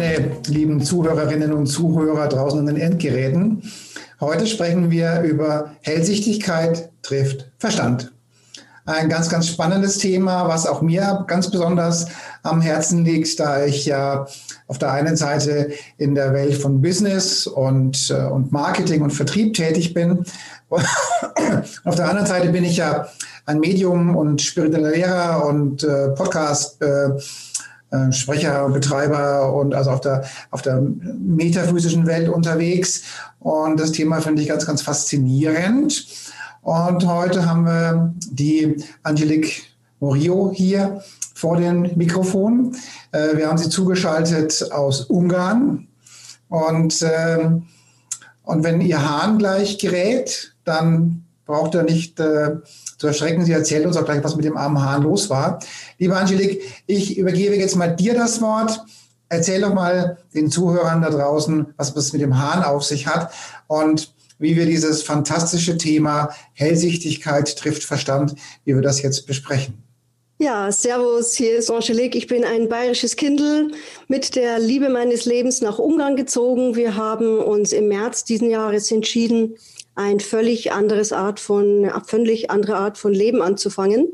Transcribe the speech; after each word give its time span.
Meine 0.00 0.30
lieben 0.46 0.82
Zuhörerinnen 0.82 1.52
und 1.52 1.66
Zuhörer 1.66 2.26
draußen 2.26 2.58
an 2.58 2.64
den 2.64 2.78
Endgeräten. 2.78 3.62
Heute 4.18 4.46
sprechen 4.46 4.90
wir 4.90 5.20
über 5.20 5.72
Hellsichtigkeit 5.82 6.90
trifft 7.02 7.50
Verstand. 7.58 8.10
Ein 8.86 9.10
ganz, 9.10 9.28
ganz 9.28 9.48
spannendes 9.48 9.98
Thema, 9.98 10.48
was 10.48 10.66
auch 10.66 10.80
mir 10.80 11.26
ganz 11.26 11.50
besonders 11.50 12.06
am 12.42 12.62
Herzen 12.62 13.04
liegt, 13.04 13.38
da 13.38 13.66
ich 13.66 13.84
ja 13.84 14.26
auf 14.68 14.78
der 14.78 14.90
einen 14.92 15.16
Seite 15.16 15.70
in 15.98 16.14
der 16.14 16.32
Welt 16.32 16.54
von 16.54 16.80
Business 16.80 17.46
und, 17.46 18.10
äh, 18.10 18.24
und 18.24 18.52
Marketing 18.52 19.02
und 19.02 19.10
Vertrieb 19.10 19.52
tätig 19.52 19.92
bin. 19.92 20.24
auf 21.84 21.94
der 21.94 22.08
anderen 22.08 22.26
Seite 22.26 22.48
bin 22.48 22.64
ich 22.64 22.78
ja 22.78 23.06
ein 23.44 23.60
Medium 23.60 24.16
und 24.16 24.40
spiritueller 24.40 24.92
Lehrer 24.92 25.44
und 25.44 25.84
äh, 25.84 26.08
Podcast. 26.08 26.80
Äh, 26.80 27.10
äh, 27.90 28.12
Sprecher, 28.12 28.68
Betreiber 28.68 29.54
und 29.54 29.74
also 29.74 29.90
auf 29.90 30.00
der, 30.00 30.24
auf 30.50 30.62
der 30.62 30.80
metaphysischen 30.80 32.06
Welt 32.06 32.28
unterwegs. 32.28 33.02
Und 33.38 33.80
das 33.80 33.92
Thema 33.92 34.20
finde 34.20 34.42
ich 34.42 34.48
ganz, 34.48 34.66
ganz 34.66 34.82
faszinierend. 34.82 36.06
Und 36.62 37.06
heute 37.06 37.46
haben 37.46 37.64
wir 37.64 38.14
die 38.30 38.76
Angelique 39.02 39.62
Morio 39.98 40.50
hier 40.54 41.02
vor 41.34 41.56
dem 41.56 41.82
Mikrofon. 41.96 42.76
Äh, 43.12 43.36
wir 43.36 43.48
haben 43.48 43.58
sie 43.58 43.70
zugeschaltet 43.70 44.70
aus 44.72 45.02
Ungarn. 45.02 45.88
Und, 46.48 47.02
ähm, 47.02 47.64
und 48.44 48.64
wenn 48.64 48.80
ihr 48.80 49.08
Hahn 49.08 49.38
gleich 49.38 49.78
gerät, 49.78 50.54
dann 50.64 51.24
braucht 51.46 51.74
er 51.74 51.84
nicht 51.84 52.20
äh, 52.20 52.56
zu 53.00 53.06
erschrecken. 53.06 53.46
Sie 53.46 53.52
erzählt 53.52 53.86
uns 53.86 53.96
auch 53.96 54.04
gleich, 54.04 54.22
was 54.22 54.36
mit 54.36 54.44
dem 54.44 54.58
armen 54.58 54.82
Hahn 54.82 55.02
los 55.02 55.30
war. 55.30 55.58
Liebe 55.98 56.16
Angelique, 56.16 56.60
ich 56.86 57.16
übergebe 57.16 57.56
jetzt 57.56 57.74
mal 57.74 57.88
dir 57.88 58.12
das 58.12 58.42
Wort. 58.42 58.78
Erzähl 59.30 59.62
doch 59.62 59.72
mal 59.72 60.18
den 60.34 60.50
Zuhörern 60.50 61.00
da 61.00 61.08
draußen, 61.08 61.72
was 61.78 61.96
es 61.96 62.12
mit 62.12 62.20
dem 62.20 62.38
Hahn 62.38 62.62
auf 62.62 62.84
sich 62.84 63.06
hat 63.06 63.32
und 63.68 64.12
wie 64.38 64.54
wir 64.54 64.66
dieses 64.66 65.02
fantastische 65.02 65.78
Thema 65.78 66.30
Hellsichtigkeit 66.52 67.56
trifft 67.56 67.84
Verstand, 67.84 68.34
wie 68.64 68.74
wir 68.74 68.82
das 68.82 69.00
jetzt 69.00 69.26
besprechen. 69.26 69.82
Ja, 70.38 70.70
Servus, 70.70 71.34
hier 71.34 71.56
ist 71.56 71.70
Angelique. 71.70 72.16
Ich 72.16 72.26
bin 72.26 72.44
ein 72.44 72.68
bayerisches 72.68 73.16
Kindel 73.16 73.72
mit 74.08 74.36
der 74.36 74.58
Liebe 74.58 74.90
meines 74.90 75.24
Lebens 75.24 75.62
nach 75.62 75.78
Ungarn 75.78 76.16
gezogen. 76.16 76.76
Wir 76.76 76.96
haben 76.96 77.38
uns 77.38 77.72
im 77.72 77.88
März 77.88 78.24
diesen 78.24 78.50
Jahres 78.50 78.90
entschieden, 78.90 79.56
ein 80.00 80.18
völlig 80.18 80.72
anderes 80.72 81.12
Art 81.12 81.40
von, 81.40 81.90
völlig 82.06 82.50
andere 82.50 82.76
Art 82.76 82.96
von 82.96 83.12
Leben 83.12 83.42
anzufangen. 83.42 84.10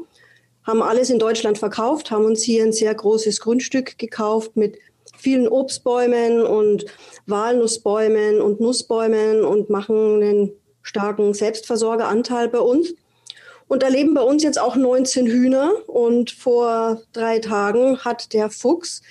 Haben 0.65 0.83
alles 0.83 1.11
in 1.11 1.21
Deutschland 1.21 1.59
verkauft, 1.59 2.11
haben 2.11 2.25
uns 2.25 2.43
hier 2.43 2.65
ein 2.65 2.73
sehr 2.73 2.93
großes 2.93 3.39
Grundstück 3.39 3.97
gekauft 3.97 4.57
mit 4.57 4.79
vielen 5.17 5.47
Obstbäumen 5.47 6.45
und 6.45 6.87
Walnussbäumen 7.27 8.41
und 8.41 8.61
Nussbäumen 8.61 9.45
und 9.45 9.71
machen 9.71 10.23
einen 10.23 10.53
starken 10.83 11.35
Selbstversorgeranteil 11.35 12.49
bei 12.49 12.59
uns. 12.59 12.95
Und 13.69 13.85
da 13.85 13.89
leben 13.89 14.15
bei 14.15 14.23
uns 14.23 14.43
jetzt 14.43 14.61
auch 14.61 14.75
19 14.75 15.27
Hühner. 15.27 15.71
Und 15.87 16.33
vor 16.33 17.01
drei 17.13 17.39
Tagen 17.39 17.99
hat 17.99 18.33
der 18.33 18.51
Fuchs 18.51 19.03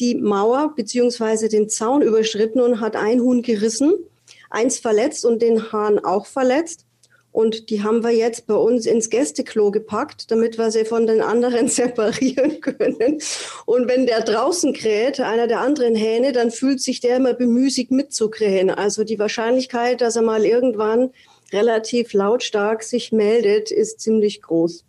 die 0.00 0.16
Mauer 0.16 0.72
beziehungsweise 0.74 1.48
den 1.48 1.68
Zaun 1.68 2.02
überschritten 2.02 2.60
und 2.60 2.80
hat 2.80 2.96
ein 2.96 3.20
Huhn 3.20 3.42
gerissen 3.42 3.94
eins 4.54 4.78
verletzt 4.78 5.24
und 5.24 5.42
den 5.42 5.72
Hahn 5.72 5.98
auch 5.98 6.26
verletzt. 6.26 6.86
Und 7.32 7.68
die 7.68 7.82
haben 7.82 8.04
wir 8.04 8.12
jetzt 8.12 8.46
bei 8.46 8.54
uns 8.54 8.86
ins 8.86 9.10
Gästeklo 9.10 9.72
gepackt, 9.72 10.30
damit 10.30 10.56
wir 10.56 10.70
sie 10.70 10.84
von 10.84 11.08
den 11.08 11.20
anderen 11.20 11.66
separieren 11.80 12.60
können. 12.60 13.18
Und 13.66 13.88
wenn 13.88 14.06
der 14.06 14.20
draußen 14.20 14.72
kräht, 14.72 15.18
einer 15.18 15.48
der 15.48 15.58
anderen 15.58 15.96
Hähne, 15.96 16.30
dann 16.30 16.52
fühlt 16.52 16.80
sich 16.80 17.00
der 17.00 17.16
immer 17.16 17.34
bemüßigt 17.34 17.90
mitzukrähen. 17.90 18.70
Also 18.70 19.02
die 19.02 19.18
Wahrscheinlichkeit, 19.18 20.00
dass 20.00 20.14
er 20.14 20.22
mal 20.22 20.44
irgendwann 20.44 21.10
relativ 21.52 22.12
lautstark 22.12 22.84
sich 22.84 23.10
meldet, 23.10 23.72
ist 23.72 24.00
ziemlich 24.00 24.40
groß. 24.40 24.84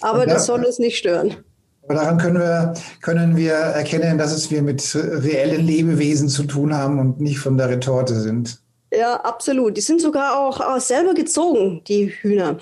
Aber 0.00 0.26
das 0.26 0.46
soll 0.46 0.64
uns 0.64 0.80
nicht 0.80 0.98
stören. 0.98 1.36
Aber 1.84 1.94
daran 1.94 2.18
können 2.18 2.40
wir, 2.40 2.74
können 3.02 3.36
wir 3.36 3.52
erkennen, 3.52 4.18
dass 4.18 4.32
es 4.32 4.50
wir 4.50 4.62
mit 4.62 4.94
reellen 4.94 5.64
Lebewesen 5.64 6.28
zu 6.28 6.42
tun 6.42 6.76
haben 6.76 6.98
und 6.98 7.20
nicht 7.20 7.38
von 7.38 7.56
der 7.56 7.68
Retorte 7.68 8.14
sind. 8.14 8.60
Ja, 8.92 9.16
absolut. 9.16 9.76
Die 9.76 9.82
sind 9.82 10.00
sogar 10.00 10.38
auch 10.38 10.80
selber 10.80 11.14
gezogen, 11.14 11.82
die 11.86 12.06
Hühner. 12.06 12.58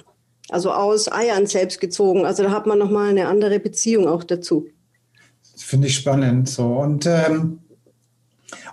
Also 0.48 0.72
aus 0.72 1.10
Eiern 1.10 1.47
selbst 1.47 1.81
gezogen. 1.81 2.25
Also 2.25 2.44
da 2.44 2.50
hat 2.50 2.66
man 2.66 2.78
nochmal 2.78 3.10
eine 3.10 3.26
andere 3.26 3.59
Beziehung 3.59 4.06
auch 4.06 4.25
dazu. 4.25 4.66
Finde 5.56 5.88
ich 5.88 5.97
spannend. 5.97 6.48
So. 6.48 6.66
Und, 6.66 7.06
ähm, 7.06 7.59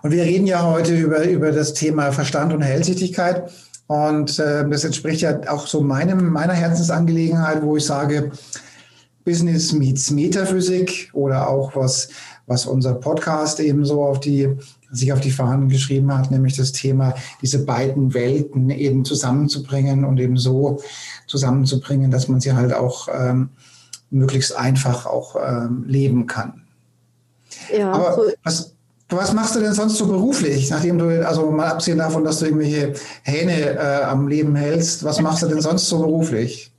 und 0.01 0.11
wir 0.11 0.23
reden 0.23 0.45
ja 0.45 0.63
heute 0.63 0.95
über, 0.95 1.27
über 1.27 1.51
das 1.51 1.73
Thema 1.73 2.11
Verstand 2.11 2.53
und 2.53 2.61
Hellsichtigkeit. 2.61 3.51
Und 3.87 4.39
äh, 4.39 4.67
das 4.69 4.83
entspricht 4.83 5.21
ja 5.21 5.39
auch 5.51 5.67
so 5.67 5.81
meinem, 5.81 6.31
meiner 6.31 6.53
Herzensangelegenheit, 6.53 7.63
wo 7.63 7.77
ich 7.77 7.85
sage, 7.85 8.31
Business 9.25 9.71
meets 9.71 10.11
Metaphysik 10.11 11.09
oder 11.13 11.49
auch 11.49 11.75
was, 11.75 12.09
was 12.45 12.65
unser 12.65 12.95
Podcast 12.95 13.59
eben 13.59 13.85
so 13.85 14.03
auf 14.03 14.19
die 14.19 14.49
sich 14.93 15.11
auf 15.11 15.19
die 15.19 15.31
Fahnen 15.31 15.69
geschrieben 15.69 16.15
hat, 16.15 16.31
nämlich 16.31 16.55
das 16.55 16.71
Thema, 16.71 17.15
diese 17.41 17.65
beiden 17.65 18.13
Welten 18.13 18.69
eben 18.69 19.05
zusammenzubringen 19.05 20.05
und 20.05 20.19
eben 20.19 20.37
so 20.37 20.81
zusammenzubringen, 21.27 22.11
dass 22.11 22.27
man 22.27 22.39
sie 22.39 22.53
halt 22.53 22.73
auch 22.73 23.07
ähm, 23.13 23.49
möglichst 24.09 24.55
einfach 24.55 25.05
auch 25.05 25.35
ähm, 25.35 25.85
leben 25.87 26.27
kann. 26.27 26.63
Ja, 27.75 27.91
Aber 27.91 28.15
so 28.15 28.31
was, 28.43 28.73
was 29.09 29.33
machst 29.33 29.55
du 29.55 29.59
denn 29.59 29.73
sonst 29.73 29.97
so 29.97 30.07
beruflich, 30.07 30.69
nachdem 30.69 30.97
du, 30.97 31.27
also 31.27 31.49
mal 31.51 31.67
abgesehen 31.67 31.97
davon, 31.97 32.23
dass 32.23 32.39
du 32.39 32.45
irgendwelche 32.45 32.93
Hähne 33.23 33.77
äh, 33.77 34.03
am 34.03 34.27
Leben 34.27 34.55
hältst, 34.55 35.03
was 35.03 35.21
machst 35.21 35.43
du 35.43 35.47
denn 35.47 35.61
sonst 35.61 35.87
so 35.87 35.99
beruflich? 35.99 36.71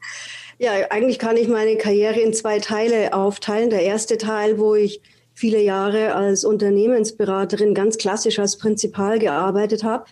Ja, 0.58 0.70
eigentlich 0.90 1.18
kann 1.18 1.36
ich 1.36 1.48
meine 1.48 1.76
Karriere 1.76 2.20
in 2.20 2.32
zwei 2.32 2.60
Teile 2.60 3.12
aufteilen. 3.12 3.70
Der 3.70 3.82
erste 3.82 4.18
Teil, 4.18 4.58
wo 4.58 4.74
ich 4.74 5.02
viele 5.34 5.60
Jahre 5.60 6.14
als 6.14 6.44
Unternehmensberaterin 6.44 7.74
ganz 7.74 7.98
klassisch 7.98 8.38
als 8.38 8.56
Prinzipal 8.56 9.18
gearbeitet 9.18 9.82
habe, 9.82 10.04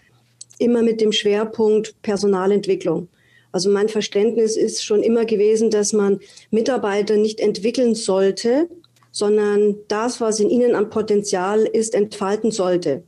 immer 0.59 0.83
mit 0.83 1.01
dem 1.01 1.13
Schwerpunkt 1.13 2.01
Personalentwicklung. 2.03 3.09
Also 3.53 3.71
mein 3.71 3.89
Verständnis 3.89 4.57
ist 4.57 4.85
schon 4.85 5.03
immer 5.03 5.25
gewesen, 5.25 5.71
dass 5.71 5.93
man 5.93 6.21
Mitarbeiter 6.51 7.17
nicht 7.17 7.39
entwickeln 7.39 7.95
sollte, 7.95 8.69
sondern 9.11 9.77
das, 9.89 10.21
was 10.21 10.41
in 10.41 10.51
ihnen 10.51 10.75
an 10.75 10.91
Potenzial 10.91 11.61
ist, 11.61 11.95
entfalten 11.95 12.51
sollte. 12.51 13.05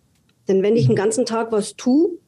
Denn 0.46 0.62
wenn 0.62 0.76
ich 0.76 0.86
den 0.86 0.96
ganzen 0.96 1.24
Tag 1.24 1.50
was 1.50 1.76
tue, 1.76 2.18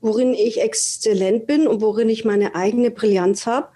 worin 0.00 0.32
ich 0.32 0.60
exzellent 0.60 1.46
bin 1.46 1.66
und 1.66 1.82
worin 1.82 2.08
ich 2.08 2.24
meine 2.24 2.54
eigene 2.54 2.90
Brillanz 2.90 3.46
habe, 3.46 3.68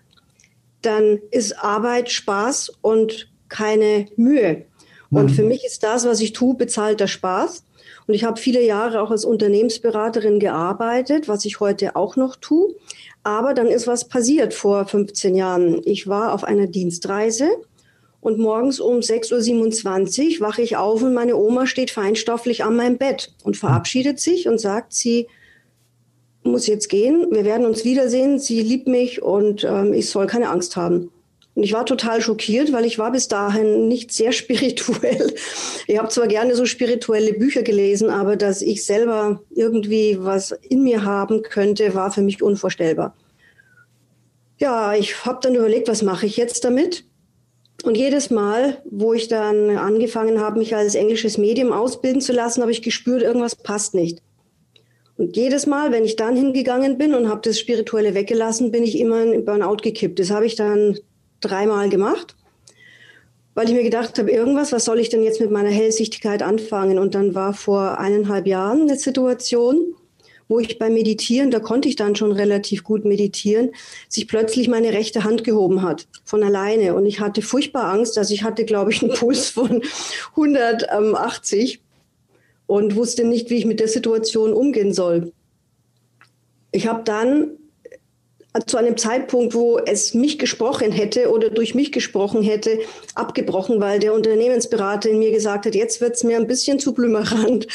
dann 0.80 1.20
ist 1.30 1.62
Arbeit 1.62 2.10
Spaß 2.10 2.72
und 2.80 3.30
keine 3.48 4.06
Mühe. 4.16 4.64
Und 5.16 5.30
für 5.30 5.42
mhm. 5.42 5.48
mich 5.48 5.64
ist 5.64 5.82
das, 5.82 6.06
was 6.06 6.20
ich 6.20 6.32
tue, 6.32 6.54
bezahlter 6.54 7.08
Spaß. 7.08 7.64
Und 8.06 8.14
ich 8.14 8.24
habe 8.24 8.40
viele 8.40 8.62
Jahre 8.62 9.02
auch 9.02 9.10
als 9.10 9.24
Unternehmensberaterin 9.24 10.38
gearbeitet, 10.38 11.28
was 11.28 11.44
ich 11.44 11.60
heute 11.60 11.96
auch 11.96 12.16
noch 12.16 12.36
tue. 12.36 12.74
Aber 13.24 13.54
dann 13.54 13.66
ist 13.66 13.86
was 13.86 14.06
passiert 14.06 14.54
vor 14.54 14.86
15 14.86 15.34
Jahren. 15.34 15.80
Ich 15.84 16.06
war 16.06 16.32
auf 16.32 16.44
einer 16.44 16.66
Dienstreise 16.66 17.48
und 18.20 18.38
morgens 18.38 18.80
um 18.80 18.98
6.27 18.98 20.40
Uhr 20.40 20.46
wache 20.46 20.62
ich 20.62 20.76
auf 20.76 21.02
und 21.02 21.14
meine 21.14 21.36
Oma 21.36 21.66
steht 21.66 21.90
feinstofflich 21.90 22.64
an 22.64 22.76
meinem 22.76 22.98
Bett 22.98 23.32
und 23.42 23.56
verabschiedet 23.56 24.20
sich 24.20 24.48
und 24.48 24.60
sagt, 24.60 24.92
sie 24.92 25.28
muss 26.42 26.66
jetzt 26.66 26.88
gehen, 26.88 27.26
wir 27.30 27.44
werden 27.44 27.66
uns 27.66 27.84
wiedersehen, 27.84 28.38
sie 28.38 28.62
liebt 28.62 28.86
mich 28.86 29.22
und 29.22 29.64
ähm, 29.64 29.92
ich 29.92 30.10
soll 30.10 30.26
keine 30.26 30.48
Angst 30.48 30.76
haben. 30.76 31.10
Und 31.56 31.62
ich 31.62 31.72
war 31.72 31.86
total 31.86 32.20
schockiert, 32.20 32.70
weil 32.74 32.84
ich 32.84 32.98
war 32.98 33.10
bis 33.10 33.28
dahin 33.28 33.88
nicht 33.88 34.12
sehr 34.12 34.32
spirituell. 34.40 35.34
Ich 35.86 35.98
habe 35.98 36.08
zwar 36.08 36.28
gerne 36.28 36.54
so 36.54 36.66
spirituelle 36.66 37.32
Bücher 37.32 37.62
gelesen, 37.62 38.10
aber 38.10 38.36
dass 38.36 38.60
ich 38.60 38.84
selber 38.84 39.40
irgendwie 39.50 40.18
was 40.20 40.52
in 40.52 40.84
mir 40.84 41.04
haben 41.04 41.42
könnte, 41.42 41.94
war 41.94 42.12
für 42.12 42.20
mich 42.20 42.42
unvorstellbar. 42.42 43.16
Ja, 44.58 44.94
ich 44.94 45.24
habe 45.24 45.38
dann 45.42 45.54
überlegt, 45.54 45.88
was 45.88 46.02
mache 46.02 46.26
ich 46.26 46.36
jetzt 46.36 46.62
damit? 46.64 47.04
Und 47.84 47.96
jedes 47.96 48.30
Mal, 48.30 48.82
wo 48.90 49.14
ich 49.14 49.28
dann 49.28 49.70
angefangen 49.78 50.40
habe, 50.40 50.58
mich 50.58 50.76
als 50.76 50.94
englisches 50.94 51.38
Medium 51.38 51.72
ausbilden 51.72 52.20
zu 52.20 52.32
lassen, 52.32 52.60
habe 52.60 52.72
ich 52.72 52.82
gespürt, 52.82 53.22
irgendwas 53.22 53.54
passt 53.54 53.94
nicht. 53.94 54.22
Und 55.16 55.36
jedes 55.36 55.66
Mal, 55.66 55.90
wenn 55.90 56.04
ich 56.04 56.16
dann 56.16 56.36
hingegangen 56.36 56.98
bin 56.98 57.14
und 57.14 57.30
habe 57.30 57.40
das 57.42 57.58
Spirituelle 57.58 58.14
weggelassen, 58.14 58.70
bin 58.70 58.82
ich 58.82 58.98
immer 58.98 59.22
in 59.22 59.44
Burnout 59.46 59.76
gekippt. 59.76 60.18
Das 60.18 60.30
habe 60.30 60.44
ich 60.44 60.54
dann 60.54 60.98
dreimal 61.40 61.88
gemacht, 61.88 62.36
weil 63.54 63.68
ich 63.68 63.74
mir 63.74 63.82
gedacht 63.82 64.18
habe, 64.18 64.30
irgendwas, 64.30 64.72
was 64.72 64.84
soll 64.84 64.98
ich 64.98 65.08
denn 65.08 65.22
jetzt 65.22 65.40
mit 65.40 65.50
meiner 65.50 65.70
Hellsichtigkeit 65.70 66.42
anfangen? 66.42 66.98
Und 66.98 67.14
dann 67.14 67.34
war 67.34 67.54
vor 67.54 67.98
eineinhalb 67.98 68.46
Jahren 68.46 68.82
eine 68.82 68.96
Situation, 68.96 69.94
wo 70.48 70.60
ich 70.60 70.78
beim 70.78 70.94
Meditieren, 70.94 71.50
da 71.50 71.58
konnte 71.58 71.88
ich 71.88 71.96
dann 71.96 72.14
schon 72.14 72.32
relativ 72.32 72.84
gut 72.84 73.04
meditieren, 73.04 73.70
sich 74.08 74.28
plötzlich 74.28 74.68
meine 74.68 74.92
rechte 74.92 75.24
Hand 75.24 75.42
gehoben 75.44 75.82
hat 75.82 76.06
von 76.24 76.42
alleine. 76.42 76.94
Und 76.94 77.06
ich 77.06 77.20
hatte 77.20 77.42
furchtbar 77.42 77.92
Angst. 77.92 78.16
Also 78.18 78.32
ich 78.32 78.42
hatte, 78.42 78.64
glaube 78.64 78.92
ich, 78.92 79.02
einen 79.02 79.12
Puls 79.12 79.48
von 79.50 79.82
180 80.36 81.80
und 82.66 82.94
wusste 82.96 83.24
nicht, 83.24 83.50
wie 83.50 83.56
ich 83.56 83.64
mit 83.64 83.80
der 83.80 83.88
Situation 83.88 84.52
umgehen 84.52 84.92
soll. 84.92 85.32
Ich 86.72 86.86
habe 86.86 87.02
dann 87.04 87.52
zu 88.64 88.76
einem 88.76 88.96
Zeitpunkt, 88.96 89.54
wo 89.54 89.78
es 89.78 90.14
mich 90.14 90.38
gesprochen 90.38 90.92
hätte 90.92 91.30
oder 91.30 91.50
durch 91.50 91.74
mich 91.74 91.92
gesprochen 91.92 92.42
hätte, 92.42 92.78
abgebrochen, 93.14 93.80
weil 93.80 93.98
der 93.98 94.14
Unternehmensberater 94.14 95.10
in 95.10 95.18
mir 95.18 95.32
gesagt 95.32 95.66
hat, 95.66 95.74
jetzt 95.74 96.00
wird 96.00 96.14
es 96.14 96.24
mir 96.24 96.36
ein 96.36 96.46
bisschen 96.46 96.78
zu 96.78 96.94
blümerant 96.94 97.66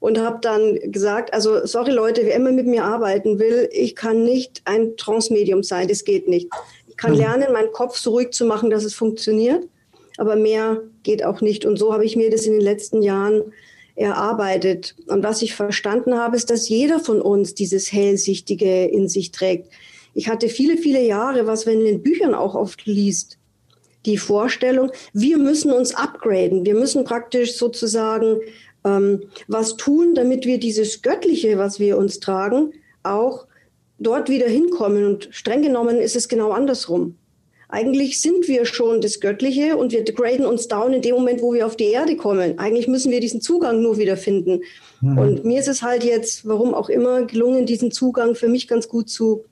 und 0.00 0.18
habe 0.18 0.38
dann 0.40 0.78
gesagt, 0.92 1.32
also 1.34 1.66
sorry 1.66 1.90
Leute, 1.90 2.24
wer 2.24 2.36
immer 2.36 2.52
mit 2.52 2.66
mir 2.66 2.84
arbeiten 2.84 3.38
will, 3.38 3.68
ich 3.72 3.96
kann 3.96 4.22
nicht 4.22 4.62
ein 4.64 4.96
Transmedium 4.96 5.62
sein, 5.62 5.88
das 5.88 6.04
geht 6.04 6.28
nicht. 6.28 6.48
Ich 6.88 6.96
kann 6.96 7.12
mhm. 7.12 7.18
lernen, 7.18 7.52
meinen 7.52 7.72
Kopf 7.72 7.96
so 7.96 8.10
ruhig 8.10 8.30
zu 8.32 8.44
machen, 8.44 8.70
dass 8.70 8.84
es 8.84 8.94
funktioniert, 8.94 9.64
aber 10.16 10.36
mehr 10.36 10.82
geht 11.02 11.24
auch 11.24 11.40
nicht. 11.40 11.64
Und 11.64 11.78
so 11.78 11.92
habe 11.92 12.04
ich 12.04 12.16
mir 12.16 12.30
das 12.30 12.46
in 12.46 12.52
den 12.52 12.60
letzten 12.60 13.02
Jahren 13.02 13.42
erarbeitet. 13.96 14.94
Und 15.06 15.22
was 15.22 15.42
ich 15.42 15.54
verstanden 15.54 16.18
habe, 16.18 16.36
ist, 16.36 16.50
dass 16.50 16.68
jeder 16.68 17.00
von 17.00 17.20
uns 17.20 17.54
dieses 17.54 17.92
Hellsichtige 17.92 18.86
in 18.86 19.08
sich 19.08 19.30
trägt. 19.30 19.68
Ich 20.14 20.28
hatte 20.28 20.48
viele, 20.48 20.76
viele 20.76 21.02
Jahre, 21.02 21.46
was 21.46 21.66
man 21.66 21.76
in 21.76 21.84
den 21.84 22.02
Büchern 22.02 22.34
auch 22.34 22.54
oft 22.54 22.86
liest, 22.86 23.38
die 24.06 24.18
Vorstellung, 24.18 24.90
wir 25.12 25.38
müssen 25.38 25.72
uns 25.72 25.94
upgraden. 25.94 26.64
Wir 26.64 26.74
müssen 26.74 27.04
praktisch 27.04 27.56
sozusagen 27.56 28.40
ähm, 28.84 29.22
was 29.48 29.76
tun, 29.76 30.14
damit 30.14 30.44
wir 30.44 30.58
dieses 30.58 31.02
Göttliche, 31.02 31.58
was 31.58 31.80
wir 31.80 31.96
uns 31.96 32.20
tragen, 32.20 32.72
auch 33.02 33.46
dort 33.98 34.28
wieder 34.28 34.46
hinkommen. 34.46 35.04
Und 35.06 35.28
streng 35.30 35.62
genommen 35.62 35.98
ist 35.98 36.16
es 36.16 36.28
genau 36.28 36.50
andersrum. 36.50 37.16
Eigentlich 37.68 38.20
sind 38.20 38.46
wir 38.46 38.66
schon 38.66 39.00
das 39.00 39.20
Göttliche 39.20 39.76
und 39.76 39.90
wir 39.90 40.04
graden 40.04 40.46
uns 40.46 40.68
down 40.68 40.92
in 40.92 41.02
dem 41.02 41.14
Moment, 41.14 41.42
wo 41.42 41.54
wir 41.54 41.66
auf 41.66 41.76
die 41.76 41.90
Erde 41.90 42.16
kommen. 42.16 42.58
Eigentlich 42.58 42.86
müssen 42.86 43.10
wir 43.10 43.20
diesen 43.20 43.40
Zugang 43.40 43.82
nur 43.82 43.98
wieder 43.98 44.16
finden. 44.16 44.60
Mhm. 45.00 45.18
Und 45.18 45.44
mir 45.44 45.58
ist 45.58 45.66
es 45.66 45.82
halt 45.82 46.04
jetzt, 46.04 46.46
warum 46.46 46.74
auch 46.74 46.88
immer, 46.88 47.24
gelungen, 47.24 47.66
diesen 47.66 47.90
Zugang 47.90 48.34
für 48.34 48.48
mich 48.48 48.68
ganz 48.68 48.88
gut 48.88 49.08
zu 49.08 49.44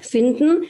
finden, 0.00 0.64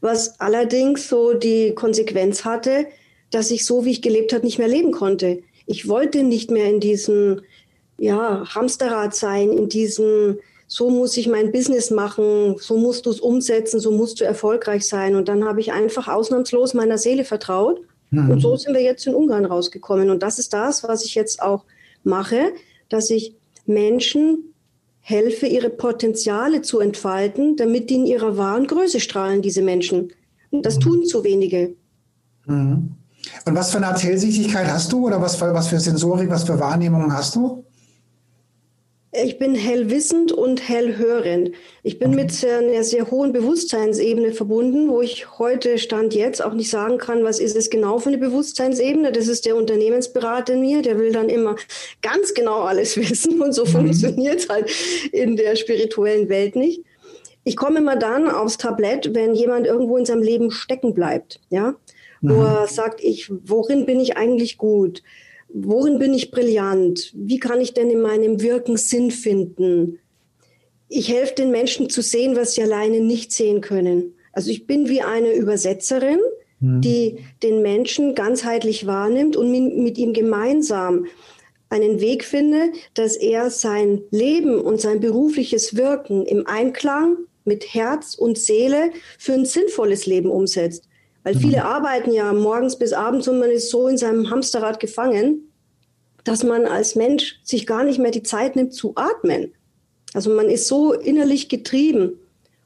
was 0.00 0.40
allerdings 0.40 1.08
so 1.08 1.34
die 1.34 1.74
Konsequenz 1.74 2.44
hatte, 2.44 2.86
dass 3.30 3.50
ich 3.50 3.64
so, 3.64 3.84
wie 3.84 3.90
ich 3.90 4.02
gelebt 4.02 4.32
habe, 4.32 4.44
nicht 4.44 4.58
mehr 4.58 4.68
leben 4.68 4.92
konnte 4.92 5.42
ich 5.66 5.88
wollte 5.88 6.22
nicht 6.22 6.50
mehr 6.50 6.68
in 6.68 6.80
diesem 6.80 7.42
ja, 7.98 8.44
Hamsterrad 8.54 9.14
sein, 9.14 9.50
in 9.50 9.68
diesem, 9.68 10.38
so 10.66 10.90
muss 10.90 11.16
ich 11.16 11.28
mein 11.28 11.52
Business 11.52 11.90
machen, 11.90 12.56
so 12.58 12.76
musst 12.76 13.06
du 13.06 13.10
es 13.10 13.20
umsetzen, 13.20 13.80
so 13.80 13.92
musst 13.92 14.20
du 14.20 14.24
erfolgreich 14.24 14.86
sein. 14.86 15.14
Und 15.14 15.28
dann 15.28 15.44
habe 15.44 15.60
ich 15.60 15.72
einfach 15.72 16.08
ausnahmslos 16.08 16.74
meiner 16.74 16.98
Seele 16.98 17.24
vertraut. 17.24 17.80
Mhm. 18.10 18.30
Und 18.30 18.40
so 18.40 18.56
sind 18.56 18.74
wir 18.74 18.82
jetzt 18.82 19.06
in 19.06 19.14
Ungarn 19.14 19.44
rausgekommen. 19.44 20.10
Und 20.10 20.22
das 20.22 20.38
ist 20.38 20.52
das, 20.52 20.82
was 20.82 21.04
ich 21.04 21.14
jetzt 21.14 21.40
auch 21.40 21.64
mache, 22.02 22.52
dass 22.88 23.10
ich 23.10 23.34
Menschen 23.66 24.53
helfe, 25.06 25.46
ihre 25.46 25.68
Potenziale 25.68 26.62
zu 26.62 26.80
entfalten, 26.80 27.56
damit 27.56 27.90
die 27.90 27.96
in 27.96 28.06
ihrer 28.06 28.38
wahren 28.38 28.66
Größe 28.66 29.00
strahlen, 29.00 29.42
diese 29.42 29.60
Menschen. 29.60 30.12
Und 30.50 30.64
das 30.64 30.76
mhm. 30.76 30.80
tun 30.80 31.04
zu 31.04 31.22
wenige. 31.24 31.76
Mhm. 32.46 32.94
Und 33.44 33.54
was 33.54 33.70
für 33.70 33.76
eine 33.76 33.86
Erzählsichtigkeit 33.86 34.66
hast 34.66 34.90
du 34.92 35.06
oder 35.06 35.20
was 35.20 35.36
für, 35.36 35.52
was 35.52 35.68
für 35.68 35.78
Sensorik, 35.78 36.30
was 36.30 36.44
für 36.44 36.58
Wahrnehmungen 36.58 37.12
hast 37.12 37.36
du? 37.36 37.64
Ich 39.22 39.38
bin 39.38 39.54
hellwissend 39.54 40.32
und 40.32 40.68
hellhörend. 40.68 41.52
Ich 41.84 42.00
bin 42.00 42.16
mit 42.16 42.32
einer 42.44 42.82
sehr 42.82 43.12
hohen 43.12 43.32
Bewusstseinsebene 43.32 44.32
verbunden, 44.32 44.88
wo 44.88 45.02
ich 45.02 45.38
heute 45.38 45.78
Stand 45.78 46.14
jetzt 46.14 46.44
auch 46.44 46.52
nicht 46.52 46.68
sagen 46.68 46.98
kann, 46.98 47.22
was 47.22 47.38
ist 47.38 47.54
es 47.54 47.70
genau 47.70 48.00
für 48.00 48.08
eine 48.08 48.18
Bewusstseinsebene. 48.18 49.12
Das 49.12 49.28
ist 49.28 49.46
der 49.46 49.54
Unternehmensberater 49.54 50.54
in 50.54 50.62
mir, 50.62 50.82
der 50.82 50.98
will 50.98 51.12
dann 51.12 51.28
immer 51.28 51.54
ganz 52.02 52.34
genau 52.34 52.62
alles 52.62 52.96
wissen 53.08 53.40
und 53.40 53.52
so 53.52 53.64
mhm. 53.64 53.68
funktioniert 53.68 54.40
es 54.40 54.48
halt 54.48 54.68
in 55.12 55.36
der 55.36 55.54
spirituellen 55.54 56.28
Welt 56.28 56.56
nicht. 56.56 56.82
Ich 57.44 57.56
komme 57.56 57.78
immer 57.78 57.94
dann 57.94 58.28
aufs 58.28 58.58
Tablett, 58.58 59.14
wenn 59.14 59.34
jemand 59.34 59.68
irgendwo 59.68 59.96
in 59.96 60.06
seinem 60.06 60.22
Leben 60.22 60.50
stecken 60.50 60.92
bleibt. 60.92 61.40
Ja, 61.50 61.76
wo 62.20 62.34
mhm. 62.34 62.46
er 62.46 62.66
sagt, 62.66 63.00
ich, 63.00 63.30
worin 63.30 63.86
bin 63.86 64.00
ich 64.00 64.16
eigentlich 64.16 64.58
gut? 64.58 65.02
Worin 65.56 66.00
bin 66.00 66.12
ich 66.14 66.32
brillant? 66.32 67.12
Wie 67.14 67.38
kann 67.38 67.60
ich 67.60 67.74
denn 67.74 67.88
in 67.88 68.00
meinem 68.00 68.42
Wirken 68.42 68.76
Sinn 68.76 69.12
finden? 69.12 70.00
Ich 70.88 71.08
helfe 71.08 71.36
den 71.36 71.52
Menschen 71.52 71.88
zu 71.88 72.02
sehen, 72.02 72.34
was 72.34 72.54
sie 72.54 72.62
alleine 72.62 72.98
nicht 72.98 73.30
sehen 73.30 73.60
können. 73.60 74.14
Also 74.32 74.50
ich 74.50 74.66
bin 74.66 74.88
wie 74.88 75.02
eine 75.02 75.32
Übersetzerin, 75.32 76.18
mhm. 76.58 76.80
die 76.80 77.20
den 77.44 77.62
Menschen 77.62 78.16
ganzheitlich 78.16 78.88
wahrnimmt 78.88 79.36
und 79.36 79.52
mit 79.52 79.96
ihm 79.96 80.12
gemeinsam 80.12 81.06
einen 81.68 82.00
Weg 82.00 82.24
finde, 82.24 82.72
dass 82.94 83.14
er 83.14 83.48
sein 83.48 84.02
Leben 84.10 84.60
und 84.60 84.80
sein 84.80 84.98
berufliches 84.98 85.76
Wirken 85.76 86.26
im 86.26 86.48
Einklang 86.48 87.16
mit 87.44 87.74
Herz 87.74 88.14
und 88.14 88.38
Seele 88.38 88.90
für 89.20 89.34
ein 89.34 89.44
sinnvolles 89.44 90.06
Leben 90.06 90.30
umsetzt. 90.30 90.88
Weil 91.22 91.36
viele 91.36 91.58
mhm. 91.58 91.62
arbeiten 91.62 92.12
ja 92.12 92.32
morgens 92.32 92.76
bis 92.76 92.92
abends 92.92 93.28
und 93.28 93.38
man 93.38 93.50
ist 93.50 93.70
so 93.70 93.86
in 93.86 93.96
seinem 93.96 94.30
Hamsterrad 94.30 94.80
gefangen, 94.80 95.50
dass 96.24 96.42
man 96.42 96.66
als 96.66 96.94
Mensch 96.94 97.38
sich 97.42 97.66
gar 97.66 97.84
nicht 97.84 97.98
mehr 97.98 98.10
die 98.10 98.22
Zeit 98.22 98.56
nimmt 98.56 98.74
zu 98.74 98.92
atmen. 98.96 99.54
Also 100.14 100.30
man 100.30 100.48
ist 100.48 100.66
so 100.66 100.92
innerlich 100.92 101.48
getrieben. 101.48 102.18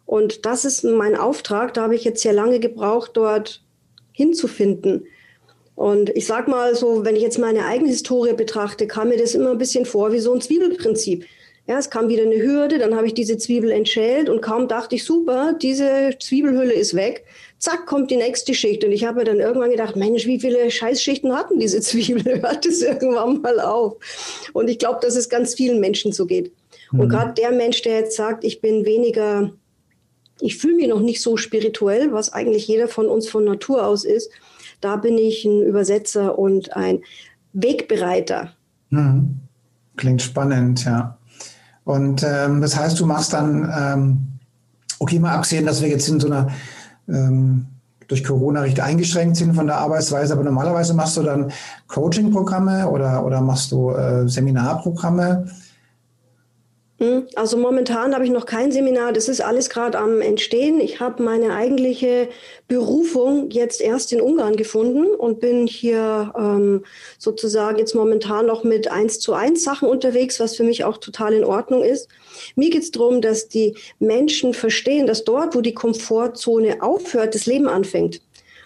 Und 0.07 0.47
das 0.47 0.65
ist 0.65 0.85
mein 0.85 1.17
Auftrag. 1.17 1.75
Da 1.75 1.83
habe 1.83 1.95
ich 1.95 2.05
jetzt 2.05 2.23
sehr 2.23 2.33
lange 2.33 2.61
gebraucht, 2.61 3.11
dort 3.15 3.63
hinzufinden. 4.13 5.07
Und 5.75 6.11
ich 6.17 6.27
sage 6.27 6.51
mal 6.51 6.75
so, 6.75 7.05
wenn 7.05 7.15
ich 7.15 7.23
jetzt 7.23 7.39
meine 7.39 7.65
eigene 7.65 7.91
Historie 7.91 8.33
betrachte, 8.33 8.87
kam 8.87 9.11
mir 9.11 9.19
das 9.19 9.35
immer 9.35 9.51
ein 9.51 9.59
bisschen 9.59 9.85
vor 9.85 10.13
wie 10.13 10.19
so 10.19 10.33
ein 10.33 10.41
Zwiebelprinzip. 10.41 11.25
Ja, 11.69 11.79
es 11.79 11.91
kam 11.91 12.09
wieder 12.09 12.23
eine 12.23 12.43
Hürde, 12.43 12.79
dann 12.79 12.97
habe 12.97 13.07
ich 13.07 13.15
diese 13.15 13.37
Zwiebel 13.37 13.71
entschält 13.71 14.29
und 14.29 14.41
kaum 14.41 14.69
dachte 14.69 14.97
ich, 14.97 15.05
super, 15.05 15.55
diese 15.61 16.17
Zwiebelhülle 16.19 16.73
ist 16.73 16.95
weg 16.95 17.27
zack, 17.59 17.87
kommt 17.87 18.11
die 18.11 18.17
nächste 18.17 18.55
Schicht. 18.55 18.85
Und 18.85 18.93
ich 18.93 19.05
habe 19.05 19.19
mir 19.19 19.25
dann 19.25 19.41
irgendwann 19.41 19.71
gedacht, 19.71 19.97
Mensch, 19.97 20.27
wie 20.27 20.41
viele 20.41 20.71
Scheißschichten 20.71 21.33
hatten 21.33 21.59
diese 21.59 21.81
Zwiebel? 21.81 22.25
Hört 22.43 22.67
es 22.67 22.83
irgendwann 22.83 23.41
mal 23.41 23.61
auf? 23.61 23.97
Und 24.53 24.69
ich 24.69 24.79
glaube, 24.79 25.01
dass 25.03 25.17
es 25.17 25.29
ganz 25.29 25.55
vielen 25.55 25.81
Menschen 25.81 26.13
so 26.13 26.27
geht. 26.27 26.53
Mhm. 26.93 27.01
Und 27.01 27.09
gerade 27.09 27.35
der 27.35 27.53
Mensch, 27.53 27.83
der 27.83 28.01
jetzt 28.01 28.17
sagt, 28.17 28.45
ich 28.45 28.61
bin 28.61 28.85
weniger, 28.85 29.51
ich 30.41 30.57
fühle 30.57 30.77
mich 30.77 30.89
noch 30.89 31.01
nicht 31.01 31.21
so 31.21 31.37
spirituell, 31.37 32.13
was 32.13 32.33
eigentlich 32.33 32.69
jeder 32.69 32.89
von 32.89 33.07
uns 33.07 33.29
von 33.29 33.45
Natur 33.45 33.87
aus 33.87 34.05
ist, 34.05 34.31
da 34.81 34.97
bin 34.97 35.19
ich 35.19 35.45
ein 35.45 35.63
Übersetzer 35.63 36.39
und 36.39 36.77
ein 36.77 37.01
Wegbereiter. 37.53 38.53
Mhm. 38.91 39.41
Klingt 39.97 40.23
spannend, 40.23 40.85
ja. 40.85 41.19
Und 41.85 42.23
ähm, 42.23 42.61
das 42.61 42.77
heißt, 42.77 43.01
du 43.01 43.07
machst 43.07 43.33
dann, 43.33 43.73
ähm, 43.77 44.19
okay, 45.01 45.19
mal 45.19 45.35
abgesehen, 45.35 45.67
dass 45.67 45.83
wir 45.83 45.89
jetzt 45.89 46.09
in 46.09 46.21
so 46.21 46.29
einer 46.29 46.53
ähm, 47.09 47.67
durch 48.09 48.25
Corona 48.25 48.63
recht 48.63 48.81
eingeschränkt 48.81 49.37
sind 49.37 49.55
von 49.55 49.67
der 49.67 49.77
Arbeitsweise, 49.77 50.33
aber 50.33 50.43
normalerweise 50.43 50.95
machst 50.95 51.17
du 51.19 51.23
dann 51.23 51.53
Coaching-Programme 51.89 52.89
oder, 52.89 53.25
oder 53.25 53.41
machst 53.43 53.71
du 53.71 53.91
äh, 53.91 54.27
Seminarprogramme. 54.27 55.47
Hm, 57.01 57.29
also 57.37 57.57
momentan 57.57 58.13
habe 58.13 58.25
ich 58.25 58.31
noch 58.31 58.45
kein 58.45 58.73
Seminar, 58.73 59.13
das 59.13 59.29
ist 59.29 59.41
alles 59.41 59.71
gerade 59.71 59.97
am 59.99 60.21
Entstehen. 60.21 60.81
Ich 60.81 60.99
habe 60.99 61.23
meine 61.23 61.55
eigentliche 61.55 62.29
Berufung 62.67 63.51
jetzt 63.51 63.81
erst 63.81 64.13
in 64.13 64.21
Ungarn 64.21 64.57
gefunden 64.57 65.07
und 65.07 65.39
bin 65.39 65.69
hier 65.69 66.33
ähm, 66.37 66.85
sozusagen 67.17 67.79
jetzt 67.79 67.95
momentan 67.95 68.47
noch 68.47 68.65
mit 68.65 68.91
eins 68.91 69.21
zu 69.21 69.33
eins 69.33 69.63
Sachen 69.63 69.89
unterwegs, 69.89 70.41
was 70.41 70.57
für 70.57 70.65
mich 70.65 70.83
auch 70.83 70.97
total 70.97 71.35
in 71.35 71.45
Ordnung 71.45 71.85
ist. 71.85 72.09
Mir 72.57 72.71
geht 72.71 72.83
es 72.83 72.91
darum, 72.91 73.21
dass 73.21 73.49
die 73.49 73.77
Menschen 74.01 74.53
verstehen, 74.53 75.07
dass 75.07 75.23
dort, 75.23 75.55
wo 75.55 75.61
die 75.61 75.75
Komfortzone 75.75 76.83
aufhört, 76.83 77.37
das 77.37 77.47
Leben 77.47 77.69
anfängt. 77.69 78.21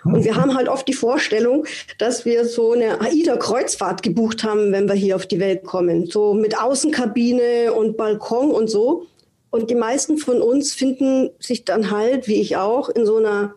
Und 0.04 0.24
wir 0.24 0.36
haben 0.36 0.56
halt 0.56 0.68
oft 0.68 0.86
die 0.88 0.94
Vorstellung, 0.94 1.64
dass 1.98 2.24
wir 2.24 2.44
so 2.44 2.72
eine 2.72 3.00
AIDA-Kreuzfahrt 3.00 4.02
gebucht 4.02 4.42
haben, 4.42 4.72
wenn 4.72 4.88
wir 4.88 4.94
hier 4.94 5.14
auf 5.16 5.26
die 5.26 5.38
Welt 5.38 5.64
kommen. 5.64 6.06
So 6.06 6.32
mit 6.34 6.60
Außenkabine 6.60 7.72
und 7.72 7.96
Balkon 7.96 8.50
und 8.50 8.68
so. 8.68 9.06
Und 9.50 9.70
die 9.70 9.74
meisten 9.74 10.18
von 10.18 10.42
uns 10.42 10.72
finden 10.72 11.30
sich 11.38 11.64
dann 11.64 11.90
halt, 11.90 12.26
wie 12.26 12.40
ich 12.40 12.56
auch, 12.56 12.88
in 12.88 13.06
so 13.06 13.18
einer 13.18 13.54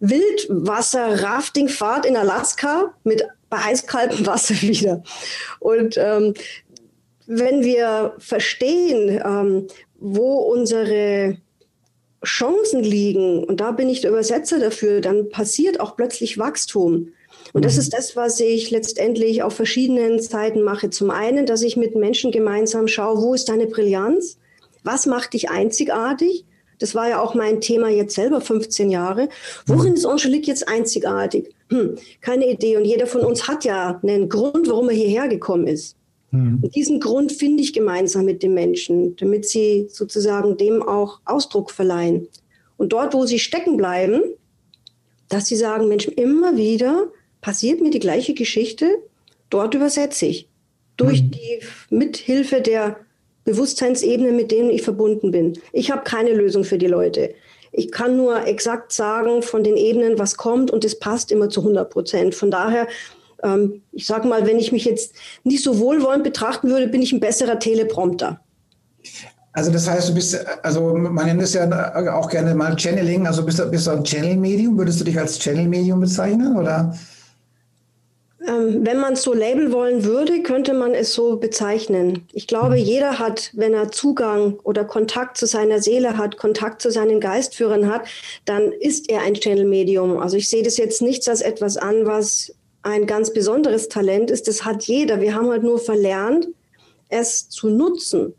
Wildwasser-Raftingfahrt 0.00 2.06
in 2.06 2.16
Alaska 2.16 2.94
mit 3.04 3.24
bei 3.50 3.58
eiskaltem 3.64 4.24
Wasser 4.26 4.54
wieder. 4.62 5.02
Und 5.58 5.98
ähm, 5.98 6.32
wenn 7.26 7.62
wir 7.62 8.14
verstehen, 8.18 9.20
ähm, 9.24 9.66
wo 9.98 10.36
unsere 10.36 11.36
Chancen 12.24 12.82
liegen, 12.82 13.44
und 13.44 13.60
da 13.60 13.70
bin 13.72 13.88
ich 13.88 14.00
der 14.00 14.10
Übersetzer 14.10 14.58
dafür, 14.58 15.00
dann 15.00 15.28
passiert 15.28 15.80
auch 15.80 15.96
plötzlich 15.96 16.38
Wachstum. 16.38 17.12
Und 17.52 17.64
das 17.64 17.74
mhm. 17.74 17.80
ist 17.80 17.94
das, 17.94 18.16
was 18.16 18.40
ich 18.40 18.70
letztendlich 18.70 19.42
auf 19.42 19.54
verschiedenen 19.54 20.20
Zeiten 20.20 20.62
mache. 20.62 20.90
Zum 20.90 21.10
einen, 21.10 21.46
dass 21.46 21.62
ich 21.62 21.76
mit 21.76 21.94
Menschen 21.94 22.32
gemeinsam 22.32 22.88
schaue, 22.88 23.22
wo 23.22 23.34
ist 23.34 23.48
deine 23.48 23.66
Brillanz? 23.66 24.38
Was 24.82 25.06
macht 25.06 25.34
dich 25.34 25.50
einzigartig? 25.50 26.44
Das 26.78 26.94
war 26.94 27.08
ja 27.08 27.20
auch 27.20 27.34
mein 27.34 27.60
Thema 27.60 27.88
jetzt 27.88 28.14
selber 28.14 28.40
15 28.40 28.90
Jahre. 28.90 29.28
Worin 29.66 29.94
ist 29.94 30.06
Angelique 30.06 30.46
jetzt 30.46 30.68
einzigartig? 30.68 31.54
Hm, 31.70 31.98
keine 32.20 32.48
Idee. 32.48 32.76
Und 32.76 32.84
jeder 32.84 33.06
von 33.06 33.22
uns 33.22 33.48
hat 33.48 33.64
ja 33.64 33.98
einen 34.02 34.28
Grund, 34.28 34.68
warum 34.68 34.88
er 34.88 34.94
hierher 34.94 35.28
gekommen 35.28 35.66
ist. 35.66 35.97
Hm. 36.30 36.60
Und 36.62 36.74
diesen 36.74 37.00
Grund 37.00 37.32
finde 37.32 37.62
ich 37.62 37.72
gemeinsam 37.72 38.24
mit 38.24 38.42
den 38.42 38.54
Menschen, 38.54 39.16
damit 39.16 39.48
sie 39.48 39.86
sozusagen 39.90 40.56
dem 40.56 40.82
auch 40.82 41.20
Ausdruck 41.24 41.70
verleihen. 41.70 42.28
Und 42.76 42.92
dort, 42.92 43.14
wo 43.14 43.26
sie 43.26 43.38
stecken 43.38 43.76
bleiben, 43.76 44.22
dass 45.28 45.46
sie 45.46 45.56
sagen, 45.56 45.88
Mensch, 45.88 46.06
immer 46.06 46.56
wieder 46.56 47.08
passiert 47.40 47.80
mir 47.80 47.90
die 47.90 47.98
gleiche 47.98 48.34
Geschichte, 48.34 48.86
dort 49.50 49.74
übersetze 49.74 50.26
ich. 50.26 50.48
Durch 50.96 51.20
hm. 51.20 51.30
die 51.30 51.60
Mithilfe 51.90 52.60
der 52.60 52.96
Bewusstseinsebene, 53.44 54.32
mit 54.32 54.50
denen 54.50 54.68
ich 54.68 54.82
verbunden 54.82 55.30
bin. 55.30 55.58
Ich 55.72 55.90
habe 55.90 56.02
keine 56.04 56.34
Lösung 56.34 56.64
für 56.64 56.76
die 56.76 56.86
Leute. 56.86 57.34
Ich 57.72 57.90
kann 57.90 58.16
nur 58.16 58.46
exakt 58.46 58.92
sagen 58.92 59.42
von 59.42 59.62
den 59.62 59.76
Ebenen, 59.76 60.18
was 60.18 60.36
kommt 60.36 60.70
und 60.70 60.84
es 60.84 60.98
passt 60.98 61.32
immer 61.32 61.48
zu 61.48 61.60
100 61.60 61.88
Prozent. 61.88 62.34
Von 62.34 62.50
daher, 62.50 62.88
ähm, 63.42 63.82
ich 63.92 64.06
sage 64.06 64.28
mal, 64.28 64.46
wenn 64.46 64.58
ich 64.58 64.72
mich 64.72 64.84
jetzt 64.84 65.14
nicht 65.44 65.62
so 65.62 65.78
wohlwollend 65.78 66.24
betrachten 66.24 66.68
würde, 66.68 66.88
bin 66.88 67.02
ich 67.02 67.12
ein 67.12 67.20
besserer 67.20 67.58
Teleprompter. 67.58 68.40
Also 69.52 69.72
das 69.72 69.88
heißt, 69.88 70.10
du 70.10 70.14
bist, 70.14 70.38
also 70.62 70.94
man 70.94 71.26
nennt 71.26 71.42
es 71.42 71.54
ja 71.54 72.14
auch 72.16 72.28
gerne 72.28 72.54
mal 72.54 72.76
Channeling, 72.78 73.26
also 73.26 73.44
bist 73.44 73.58
du, 73.58 73.66
bist 73.66 73.86
du 73.86 73.90
ein 73.90 74.04
Channel-Medium? 74.04 74.78
Würdest 74.78 75.00
du 75.00 75.04
dich 75.04 75.18
als 75.18 75.38
Channel-Medium 75.38 76.00
bezeichnen 76.00 76.56
oder? 76.56 76.94
Ähm, 78.46 78.86
wenn 78.86 78.98
man 78.98 79.14
es 79.14 79.22
so 79.22 79.34
labeln 79.34 79.72
wollen 79.72 80.04
würde, 80.04 80.42
könnte 80.42 80.72
man 80.72 80.94
es 80.94 81.12
so 81.12 81.36
bezeichnen. 81.36 82.26
Ich 82.32 82.46
glaube, 82.46 82.76
mhm. 82.76 82.82
jeder 82.82 83.18
hat, 83.18 83.50
wenn 83.54 83.74
er 83.74 83.90
Zugang 83.90 84.58
oder 84.62 84.84
Kontakt 84.84 85.36
zu 85.36 85.46
seiner 85.46 85.82
Seele 85.82 86.16
hat, 86.16 86.36
Kontakt 86.36 86.80
zu 86.80 86.90
seinen 86.90 87.18
Geistführern 87.18 87.90
hat, 87.90 88.06
dann 88.44 88.70
ist 88.72 89.10
er 89.10 89.22
ein 89.22 89.34
Channel-Medium. 89.34 90.18
Also 90.18 90.36
ich 90.36 90.48
sehe 90.48 90.62
das 90.62 90.76
jetzt 90.76 91.02
nicht 91.02 91.28
als 91.28 91.40
etwas 91.40 91.76
an, 91.76 92.06
was 92.06 92.54
ein 92.82 93.06
ganz 93.06 93.32
besonderes 93.32 93.88
Talent 93.88 94.30
ist. 94.30 94.48
Das 94.48 94.64
hat 94.64 94.84
jeder. 94.84 95.20
Wir 95.20 95.34
haben 95.34 95.48
halt 95.48 95.62
nur 95.62 95.78
verlernt, 95.78 96.48
es 97.08 97.48
zu 97.48 97.68
nutzen. 97.68 98.34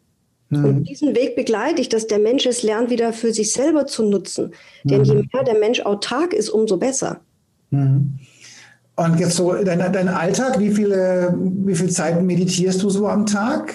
Mhm. 0.50 0.66
Und 0.66 0.84
diesen 0.84 1.16
Weg 1.16 1.36
begleite 1.36 1.82
ich, 1.82 1.90
dass 1.90 2.08
der 2.08 2.20
Mensch 2.20 2.46
es 2.46 2.64
lernt, 2.64 2.90
wieder 2.90 3.14
für 3.14 3.34
sich 3.34 3.54
selber 3.54 3.86
zu 3.86 4.04
nutzen. 4.04 4.54
Denn 4.84 5.04
je 5.04 5.16
mhm. 5.16 5.30
mehr 5.32 5.44
der 5.44 5.60
Mensch 5.60 5.82
autark 5.82 6.34
ist, 6.34 6.50
umso 6.50 6.78
besser. 6.78 7.22
Mhm. 7.70 8.20
Und 8.96 9.20
jetzt 9.20 9.38
so 9.38 9.54
dein, 9.54 9.80
dein 9.80 10.10
Alltag, 10.10 10.60
wie 10.60 10.72
viele, 10.72 11.34
wie 11.38 11.76
viel 11.76 11.90
Zeit 11.90 12.22
meditierst 12.22 12.84
du 12.84 12.90
so 12.90 13.08
am 13.08 13.26
Tag? 13.26 13.74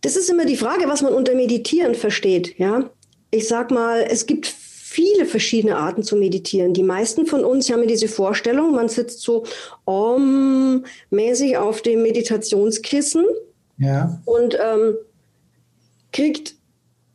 Das 0.00 0.16
ist 0.16 0.30
immer 0.30 0.46
die 0.46 0.56
Frage, 0.56 0.84
was 0.86 1.02
man 1.02 1.12
unter 1.12 1.34
Meditieren 1.34 1.94
versteht. 1.94 2.58
Ja, 2.58 2.90
ich 3.30 3.46
sag 3.46 3.70
mal, 3.70 4.06
es 4.08 4.26
gibt 4.26 4.46
viele 4.94 5.26
verschiedene 5.26 5.76
Arten 5.76 6.04
zu 6.04 6.14
meditieren. 6.14 6.72
Die 6.72 6.84
meisten 6.84 7.26
von 7.26 7.44
uns 7.44 7.68
haben 7.68 7.80
ja 7.80 7.88
diese 7.88 8.06
Vorstellung, 8.06 8.72
man 8.72 8.88
sitzt 8.88 9.22
so 9.22 9.44
om-mäßig 9.86 11.56
auf 11.56 11.82
dem 11.82 12.02
Meditationskissen 12.02 13.24
ja. 13.78 14.22
und 14.24 14.54
ähm, 14.54 14.94
kriegt 16.12 16.54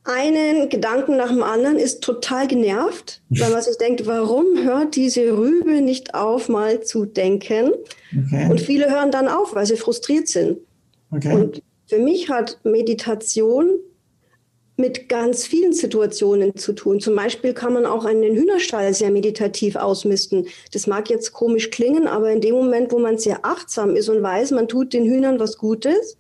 einen 0.04 0.68
Gedanken 0.68 1.16
nach 1.16 1.30
dem 1.30 1.42
anderen, 1.42 1.78
ist 1.78 2.02
total 2.02 2.48
genervt, 2.48 3.22
weil 3.30 3.52
man 3.52 3.62
sich 3.62 3.78
denkt, 3.80 4.06
warum 4.06 4.62
hört 4.62 4.98
diese 4.98 5.38
Rübe 5.38 5.80
nicht 5.80 6.16
auf, 6.16 6.50
mal 6.50 6.82
zu 6.82 7.06
denken? 7.06 7.72
Okay. 8.12 8.50
Und 8.50 8.60
viele 8.60 8.92
hören 8.92 9.12
dann 9.12 9.30
auf, 9.30 9.56
weil 9.56 9.66
sie 9.66 9.78
frustriert 9.78 10.28
sind. 10.28 10.58
Okay. 11.12 11.34
Und 11.34 11.64
für 11.88 12.00
mich 12.00 12.30
hat 12.30 12.60
Meditation 12.64 13.70
mit 14.80 15.10
ganz 15.10 15.46
vielen 15.46 15.74
Situationen 15.74 16.56
zu 16.56 16.74
tun. 16.74 17.00
Zum 17.00 17.16
Beispiel 17.16 17.54
kann 17.54 17.74
man 17.74 17.86
auch 17.86 18.06
einen 18.06 18.36
Hühnerstall 18.36 18.94
sehr 18.94 19.12
meditativ 19.12 19.76
ausmisten. 19.76 20.48
Das 20.72 20.88
mag 20.88 21.10
jetzt 21.10 21.34
komisch 21.34 21.70
klingen, 21.70 22.08
aber 22.08 22.32
in 22.32 22.42
dem 22.42 22.56
Moment, 22.56 22.92
wo 22.92 22.98
man 22.98 23.18
sehr 23.18 23.46
achtsam 23.46 23.96
ist 23.96 24.10
und 24.10 24.24
weiß, 24.24 24.52
man 24.52 24.68
tut 24.68 24.94
den 24.94 25.06
Hühnern 25.06 25.40
was 25.40 25.58
Gutes, 25.58 26.18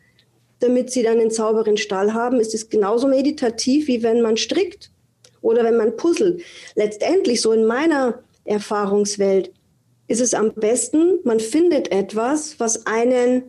damit 0.60 0.92
sie 0.92 1.04
dann 1.04 1.20
einen 1.20 1.32
sauberen 1.32 1.78
Stall 1.78 2.14
haben, 2.14 2.40
ist 2.40 2.54
es 2.54 2.70
genauso 2.70 3.08
meditativ, 3.08 3.88
wie 3.88 4.04
wenn 4.04 4.22
man 4.22 4.36
strickt 4.36 4.92
oder 5.42 5.64
wenn 5.64 5.78
man 5.78 5.96
puzzelt. 5.96 6.42
Letztendlich, 6.76 7.42
so 7.42 7.54
in 7.54 7.66
meiner 7.66 8.20
Erfahrungswelt, 8.44 9.52
ist 10.10 10.22
es 10.22 10.34
am 10.34 10.54
besten, 10.54 11.20
man 11.24 11.40
findet 11.40 11.92
etwas, 11.92 12.60
was 12.60 12.86
einen 12.88 13.44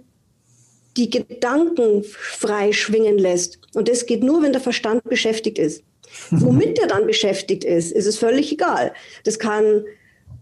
die 0.97 1.11
Gedanken 1.11 2.05
frei 2.05 2.73
schwingen 2.73 3.19
lässt. 3.19 3.59
Und 3.75 3.89
das 3.89 4.07
geht 4.07 4.23
nur, 4.23 4.43
wenn 4.43 4.53
der 4.53 4.61
Verstand 4.61 5.05
beschäftigt 5.05 5.59
ist. 5.59 5.83
Womit 6.31 6.79
er 6.79 6.89
dann 6.89 7.07
beschäftigt 7.07 7.65
ist, 7.65 7.93
ist 7.93 8.07
es 8.07 8.19
völlig 8.19 8.53
egal. 8.53 8.93
Das 9.25 9.39
kann 9.39 9.85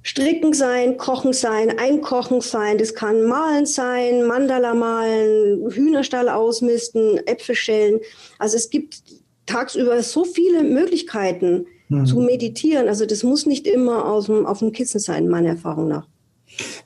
Stricken 0.02 0.54
sein, 0.54 0.96
Kochen 0.96 1.32
sein, 1.32 1.78
Einkochen 1.78 2.40
sein, 2.40 2.78
das 2.78 2.94
kann 2.94 3.24
Malen 3.24 3.66
sein, 3.66 4.24
Mandala 4.24 4.72
malen, 4.72 5.70
Hühnerstall 5.70 6.28
ausmisten, 6.28 7.18
Äpfel 7.26 7.54
schälen. 7.54 8.00
Also 8.38 8.56
es 8.56 8.70
gibt 8.70 9.02
tagsüber 9.44 10.02
so 10.02 10.24
viele 10.24 10.62
Möglichkeiten 10.62 11.66
mhm. 11.88 12.06
zu 12.06 12.20
meditieren. 12.20 12.88
Also 12.88 13.06
das 13.06 13.22
muss 13.22 13.44
nicht 13.44 13.66
immer 13.66 14.06
auf 14.06 14.26
dem, 14.26 14.46
auf 14.46 14.60
dem 14.60 14.72
Kissen 14.72 15.00
sein, 15.00 15.28
meiner 15.28 15.50
Erfahrung 15.50 15.88
nach. 15.88 16.06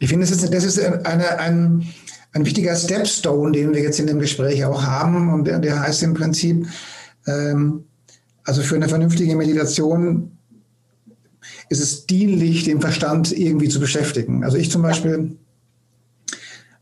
Ich 0.01 0.09
finde, 0.09 0.27
das 0.27 0.33
ist, 0.37 0.53
das 0.53 0.65
ist 0.65 0.81
eine, 0.81 1.39
ein, 1.39 1.87
ein 2.33 2.45
wichtiger 2.45 2.75
Stepstone, 2.75 3.53
den 3.53 3.75
wir 3.75 3.83
jetzt 3.83 4.01
in 4.01 4.07
dem 4.07 4.19
Gespräch 4.19 4.65
auch 4.65 4.85
haben. 4.85 5.33
Und 5.33 5.47
der, 5.47 5.59
der 5.59 5.81
heißt 5.81 6.03
im 6.03 6.15
Prinzip, 6.15 6.67
ähm, 7.27 7.85
also 8.45 8.63
für 8.63 8.77
eine 8.77 8.89
vernünftige 8.89 9.37
Meditation 9.37 10.33
ist 11.69 11.81
es 11.81 12.07
dienlich, 12.07 12.65
den 12.65 12.81
Verstand 12.81 13.33
irgendwie 13.33 13.69
zu 13.69 13.81
beschäftigen. 13.81 14.45
Also 14.45 14.57
ich 14.57 14.71
zum 14.71 14.83
Beispiel, 14.83 15.37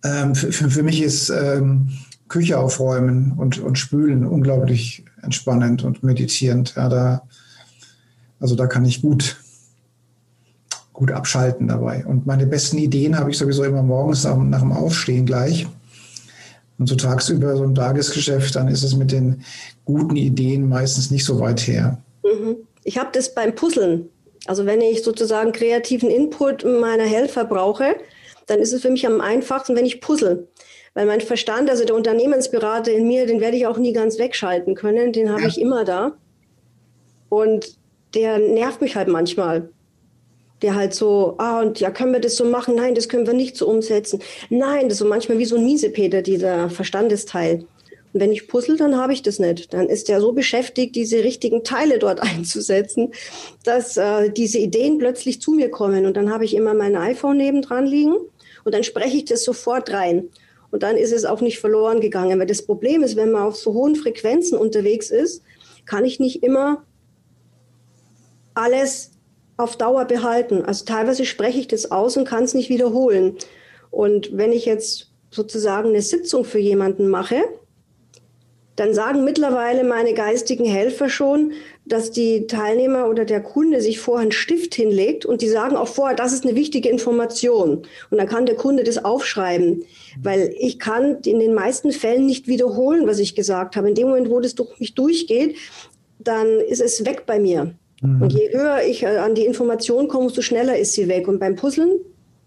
ähm, 0.05 0.35
für, 0.35 0.53
für, 0.53 0.83
mich 0.83 1.03
ist 1.03 1.31
ähm, 1.31 1.91
Küche 2.29 2.59
aufräumen 2.59 3.33
und, 3.37 3.59
und 3.59 3.79
spülen 3.79 4.25
unglaublich 4.25 5.05
entspannend 5.23 5.85
und 5.85 6.03
meditierend. 6.03 6.75
Ja, 6.77 6.89
da, 6.89 7.23
also 8.39 8.55
da 8.55 8.67
kann 8.67 8.85
ich 8.85 9.03
gut, 9.03 9.40
gut 11.01 11.11
abschalten 11.11 11.67
dabei. 11.67 12.05
Und 12.07 12.27
meine 12.27 12.47
besten 12.47 12.79
Ideen 12.79 13.19
habe 13.19 13.31
ich 13.31 13.39
sowieso 13.39 13.65
immer 13.65 13.83
morgens 13.83 14.25
nach, 14.25 14.37
nach 14.37 14.61
dem 14.61 14.73
Aufstehen 14.73 15.27
gleich. 15.27 15.67
Und 16.79 16.89
so 16.89 16.95
tagsüber 16.95 17.57
so 17.57 17.65
ein 17.65 17.75
Tagesgeschäft, 17.75 18.55
dann 18.55 18.69
ist 18.69 18.85
es 18.85 18.97
mit 18.97 19.11
den 19.11 19.43
guten 19.85 20.17
Ideen 20.17 20.69
meistens 20.69 21.11
nicht 21.11 21.25
so 21.25 21.41
weit 21.41 21.67
her. 21.67 21.99
Mhm. 22.23 22.57
Ich 22.85 22.97
habe 22.97 23.11
das 23.13 23.35
beim 23.35 23.55
Puzzeln 23.55 24.09
also 24.47 24.67
wenn 24.67 24.81
ich 24.81 25.03
sozusagen 25.03 25.53
kreativen 25.53 26.11
Input 26.11 26.65
meiner 26.65 27.05
Helfer 27.05 27.45
brauche, 27.45 27.97
dann 28.47 28.59
ist 28.59 28.73
es 28.73 28.83
für 28.83 28.91
mich 28.91 29.07
am 29.07 29.21
einfachsten, 29.21 29.77
wenn 29.77 29.87
ich 29.87 30.01
puzzle. 30.01 30.49
Weil 30.95 31.07
mein 31.07 31.21
Verstand, 31.21 31.71
also 31.71 31.85
der 31.85 31.95
Unternehmensberater 31.95 32.91
in 32.91 33.07
mir, 33.07 33.27
den 33.27 33.41
werde 33.41 33.57
ich 33.57 33.67
auch 33.67 33.79
nie 33.79 33.93
ganz 33.93 34.19
wegschalten 34.19 34.75
können, 34.75 35.13
den 35.13 35.31
habe 35.31 35.43
ja. 35.43 35.49
ich 35.49 35.61
immer 35.61 35.85
da. 35.85 36.13
Und 37.29 37.77
der 38.15 38.39
nervt 38.39 38.81
mich 38.81 38.97
halt 38.97 39.07
manchmal. 39.07 39.69
Der 40.63 40.75
halt 40.75 40.95
so, 40.95 41.37
ah, 41.39 41.61
und 41.61 41.81
ja, 41.81 41.91
können 41.91 42.13
wir 42.13 42.21
das 42.21 42.37
so 42.37 42.45
machen? 42.45 42.75
Nein, 42.75 42.95
das 42.95 43.09
können 43.09 43.27
wir 43.27 43.33
nicht 43.33 43.57
so 43.57 43.67
umsetzen. 43.67 44.21
Nein, 44.51 44.85
das 44.85 44.95
ist 44.95 44.99
so 44.99 45.07
manchmal 45.07 45.39
wie 45.39 45.47
so 45.47 45.57
ein 45.57 45.65
Miesepeter, 45.65 46.23
dieser 46.23 46.69
Verstandesteil. 46.69 47.65
Und 48.13 48.21
wenn 48.21 48.33
ich 48.33 48.49
puzzle, 48.49 48.77
dann 48.77 48.97
habe 48.97 49.13
ich 49.13 49.23
das 49.23 49.39
nicht. 49.39 49.73
Dann 49.73 49.89
ist 49.89 50.11
er 50.11 50.21
so 50.21 50.33
beschäftigt, 50.33 50.97
diese 50.97 51.23
richtigen 51.23 51.65
Teile 51.65 51.99
dort 51.99 52.21
einzusetzen, 52.23 53.13
dass 53.65 53.97
äh, 53.97 54.31
diese 54.31 54.59
Ideen 54.59 54.99
plötzlich 54.99 55.41
zu 55.41 55.53
mir 55.53 55.71
kommen. 55.71 56.07
Und 56.07 56.17
dann 56.17 56.33
habe 56.33 56.45
ich 56.45 56.55
immer 56.55 56.75
mein 56.75 56.97
iPhone 56.97 57.37
nebendran 57.37 57.87
liegen 57.87 58.15
und 58.65 58.75
dann 58.75 58.85
spreche 58.85 59.17
ich 59.17 59.25
das 59.25 59.45
sofort 59.45 59.91
rein. 59.93 60.29
Und 60.71 60.83
dann 60.83 60.97
ist 60.97 61.13
es 61.13 61.25
auch 61.25 61.41
nicht 61.41 61.59
verloren 61.59 62.01
gegangen. 62.01 62.39
Weil 62.39 62.47
das 62.47 62.63
Problem 62.63 63.03
ist, 63.03 63.17
wenn 63.17 63.33
man 63.33 63.43
auf 63.43 63.57
so 63.57 63.73
hohen 63.73 63.97
Frequenzen 63.97 64.57
unterwegs 64.57 65.11
ist, 65.11 65.43
kann 65.85 66.05
ich 66.05 66.21
nicht 66.21 66.43
immer 66.43 66.85
alles 68.55 69.13
auf 69.63 69.77
Dauer 69.77 70.05
behalten. 70.05 70.65
Also 70.65 70.85
teilweise 70.85 71.25
spreche 71.25 71.61
ich 71.61 71.69
das 71.69 71.91
aus 71.91 72.17
und 72.17 72.27
kann 72.27 72.45
es 72.45 72.55
nicht 72.55 72.69
wiederholen. 72.69 73.37
Und 73.91 74.37
wenn 74.37 74.53
ich 74.53 74.65
jetzt 74.65 75.11
sozusagen 75.31 75.91
eine 75.91 76.03
Sitzung 76.03 76.45
für 76.45 76.59
jemanden 76.59 77.09
mache, 77.09 77.43
dann 78.81 78.95
sagen 78.95 79.25
mittlerweile 79.25 79.85
meine 79.85 80.15
geistigen 80.15 80.65
Helfer 80.65 81.11
schon, 81.11 81.53
dass 81.85 82.13
die 82.13 82.47
Teilnehmer 82.47 83.09
oder 83.09 83.27
der 83.27 83.43
Kunde 83.43 83.83
sich 83.83 84.01
vorher 84.01 84.23
einen 84.23 84.33
Stift 84.33 84.75
hinlegt 84.75 85.27
und 85.27 85.43
die 85.43 85.49
sagen 85.49 85.77
auch 85.77 85.89
vorher, 85.89 86.17
das 86.17 86.33
ist 86.33 86.47
eine 86.47 86.55
wichtige 86.55 86.89
Information. 86.89 87.83
Und 88.11 88.19
dann 88.19 88.27
kann 88.27 88.47
der 88.47 88.55
Kunde 88.55 88.83
das 88.83 89.05
aufschreiben, 89.05 89.85
weil 90.23 90.55
ich 90.59 90.79
kann 90.79 91.19
in 91.27 91.41
den 91.41 91.53
meisten 91.53 91.93
Fällen 91.93 92.25
nicht 92.25 92.47
wiederholen, 92.47 93.07
was 93.07 93.19
ich 93.19 93.35
gesagt 93.35 93.77
habe. 93.77 93.89
In 93.89 93.95
dem 93.95 94.09
Moment, 94.09 94.31
wo 94.31 94.41
das 94.41 94.55
durch 94.55 94.79
mich 94.81 94.95
durchgeht, 94.95 95.57
dann 96.19 96.47
ist 96.61 96.81
es 96.81 97.05
weg 97.05 97.25
bei 97.27 97.39
mir. 97.39 97.75
Mhm. 98.01 98.23
Und 98.23 98.33
je 98.33 98.53
höher 98.53 98.81
ich 98.89 99.03
äh, 99.03 99.19
an 99.19 99.35
die 99.35 99.45
Information 99.45 100.09
komme, 100.09 100.27
umso 100.27 100.43
schneller 100.43 100.79
ist 100.79 100.95
sie 100.95 101.09
weg. 101.09 101.29
Und 101.29 101.39
beim 101.39 101.57
Puzzeln 101.57 102.01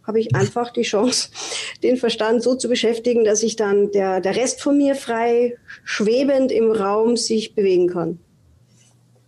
habe 0.03 0.19
ich 0.19 0.35
einfach 0.35 0.71
die 0.71 0.81
Chance, 0.81 1.29
den 1.83 1.97
Verstand 1.97 2.43
so 2.43 2.55
zu 2.55 2.67
beschäftigen, 2.67 3.23
dass 3.23 3.43
ich 3.43 3.55
dann 3.55 3.91
der, 3.91 4.19
der 4.19 4.35
Rest 4.35 4.61
von 4.61 4.77
mir 4.77 4.95
frei 4.95 5.55
schwebend 5.83 6.51
im 6.51 6.71
Raum 6.71 7.17
sich 7.17 7.55
bewegen 7.55 7.87
kann. 7.87 8.19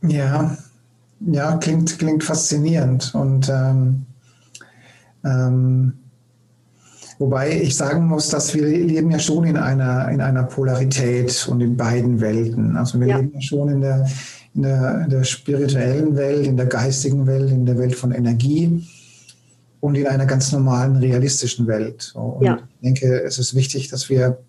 Ja, 0.01 0.58
ja, 1.22 1.58
klingt, 1.58 1.98
klingt 1.98 2.24
faszinierend. 2.24 3.13
Und 3.15 3.50
ähm, 3.50 4.05
ähm, 5.24 5.94
wobei 7.17 7.62
ich 7.62 7.75
sagen 7.75 8.08
muss, 8.08 8.29
dass 8.29 8.53
wir 8.53 8.63
leben 8.63 9.10
ja 9.12 9.20
schon 9.20 9.46
in 9.46 9.58
einer, 9.58 10.10
in 10.10 10.22
einer 10.22 10.44
Polarität 10.44 11.48
und 11.50 11.62
in 11.62 11.77
beiden 11.77 12.20
Welten. 12.20 12.75
Also 12.75 13.00
wir 13.00 13.08
ja. 13.08 13.17
leben 13.17 13.32
ja 13.34 13.41
schon 13.41 13.70
in 13.70 13.82
der, 13.82 14.05
in, 14.56 14.62
der, 14.64 15.02
in 15.04 15.10
der 15.10 15.24
spirituellen 15.24 16.16
Welt, 16.16 16.46
in 16.46 16.58
der 16.58 16.66
geistigen 16.68 17.28
Welt, 17.28 17.52
in 17.52 17.66
der 17.66 17.78
Welt 17.78 17.96
von 17.96 18.12
Energie 18.12 18.84
und 19.82 19.96
in 19.96 20.08
einer 20.08 20.26
ganz 20.26 20.52
normalen, 20.52 20.96
realistischen 20.96 21.68
Welt. 21.68 22.12
Und 22.16 22.46
ja. 22.46 22.58
ich 22.58 22.82
denke, 22.82 23.22
es 23.24 23.38
ist 23.38 23.54
wichtig, 23.54 23.90
dass 23.90 24.10
wir 24.10 24.40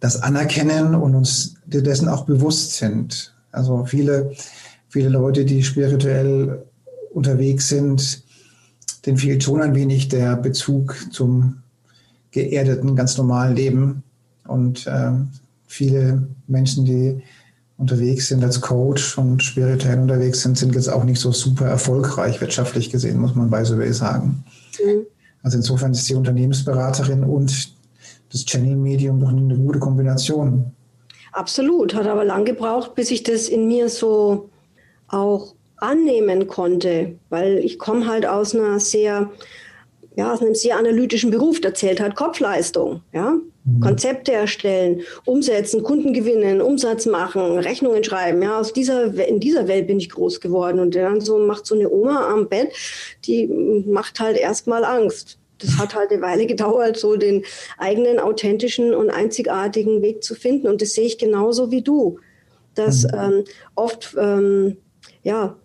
das 0.00 0.22
anerkennen 0.22 0.94
und 0.94 1.14
uns 1.14 1.54
dessen 1.66 2.08
auch 2.08 2.24
bewusst 2.24 2.76
sind. 2.76 3.34
Also 3.52 3.84
viele, 3.84 4.32
viele 4.88 5.08
Leute, 5.08 5.44
die 5.44 5.62
spirituell 5.62 6.64
unterwegs 7.12 7.68
sind, 7.68 8.22
denen 9.04 9.18
fehlt 9.18 9.42
schon 9.42 9.60
ein 9.60 9.74
wenig 9.74 10.08
der 10.08 10.36
Bezug 10.36 10.96
zum 11.10 11.62
geerdeten, 12.30 12.96
ganz 12.96 13.16
normalen 13.16 13.56
Leben. 13.56 14.02
Und 14.46 14.86
äh, 14.86 15.12
viele 15.66 16.28
Menschen, 16.46 16.84
die 16.84 17.22
unterwegs 17.78 18.28
sind 18.28 18.44
als 18.44 18.60
Coach 18.60 19.16
und 19.16 19.42
spirituell 19.42 19.98
unterwegs 19.98 20.42
sind, 20.42 20.58
sind 20.58 20.74
jetzt 20.74 20.88
auch 20.88 21.04
nicht 21.04 21.20
so 21.20 21.32
super 21.32 21.66
erfolgreich 21.66 22.40
wirtschaftlich 22.40 22.90
gesehen, 22.90 23.18
muss 23.18 23.34
man 23.34 23.50
bei 23.50 23.64
so 23.64 23.80
sagen. 23.92 24.44
Mhm. 24.84 25.06
Also 25.42 25.56
insofern 25.56 25.92
ist 25.92 26.08
die 26.08 26.14
Unternehmensberaterin 26.14 27.24
und 27.24 27.72
das 28.30 28.44
Channel-Medium 28.44 29.20
doch 29.20 29.28
eine 29.28 29.56
gute 29.56 29.78
Kombination. 29.78 30.72
Absolut, 31.32 31.94
hat 31.94 32.06
aber 32.06 32.24
lang 32.24 32.44
gebraucht, 32.44 32.94
bis 32.94 33.10
ich 33.10 33.22
das 33.22 33.48
in 33.48 33.68
mir 33.68 33.88
so 33.88 34.50
auch 35.06 35.54
annehmen 35.76 36.48
konnte, 36.48 37.14
weil 37.30 37.58
ich 37.58 37.78
komme 37.78 38.08
halt 38.08 38.26
aus 38.26 38.54
einer 38.54 38.80
sehr, 38.80 39.30
ja, 40.18 40.32
aus 40.32 40.40
einem 40.40 40.56
sehr 40.56 40.76
analytischen 40.76 41.30
Beruf, 41.30 41.60
der 41.60 41.74
zählt 41.74 42.00
halt 42.00 42.16
Kopfleistung, 42.16 43.02
ja. 43.12 43.38
Mhm. 43.64 43.80
Konzepte 43.80 44.32
erstellen, 44.32 45.02
umsetzen, 45.24 45.84
Kunden 45.84 46.12
gewinnen, 46.12 46.60
Umsatz 46.60 47.06
machen, 47.06 47.56
Rechnungen 47.60 48.02
schreiben. 48.02 48.42
Ja, 48.42 48.58
aus 48.58 48.72
dieser, 48.72 49.14
in 49.28 49.38
dieser 49.38 49.68
Welt 49.68 49.86
bin 49.86 50.00
ich 50.00 50.10
groß 50.10 50.40
geworden. 50.40 50.80
Und 50.80 50.96
dann 50.96 51.20
so 51.20 51.38
macht 51.38 51.66
so 51.66 51.76
eine 51.76 51.88
Oma 51.88 52.32
am 52.32 52.48
Bett, 52.48 52.72
die 53.26 53.46
macht 53.46 54.18
halt 54.18 54.36
erstmal 54.36 54.84
Angst 54.84 55.38
das 55.60 55.76
hat 55.76 55.96
halt 55.96 56.12
eine 56.12 56.22
Weile 56.22 56.46
gedauert, 56.46 56.96
so 56.96 57.16
den 57.16 57.44
eigenen 57.78 58.20
authentischen 58.20 58.94
und 58.94 59.10
einzigartigen 59.10 60.02
Weg 60.02 60.22
zu 60.22 60.36
finden. 60.36 60.68
Und 60.68 60.80
das 60.80 60.94
sehe 60.94 61.06
ich 61.06 61.18
genauso 61.18 61.72
wie 61.72 61.82
du. 61.82 62.20
Dass 62.76 63.02
mhm. 63.02 63.10
ähm, 63.18 63.44
oft, 63.74 64.14
ähm, 64.16 64.76
ja, 65.24 65.56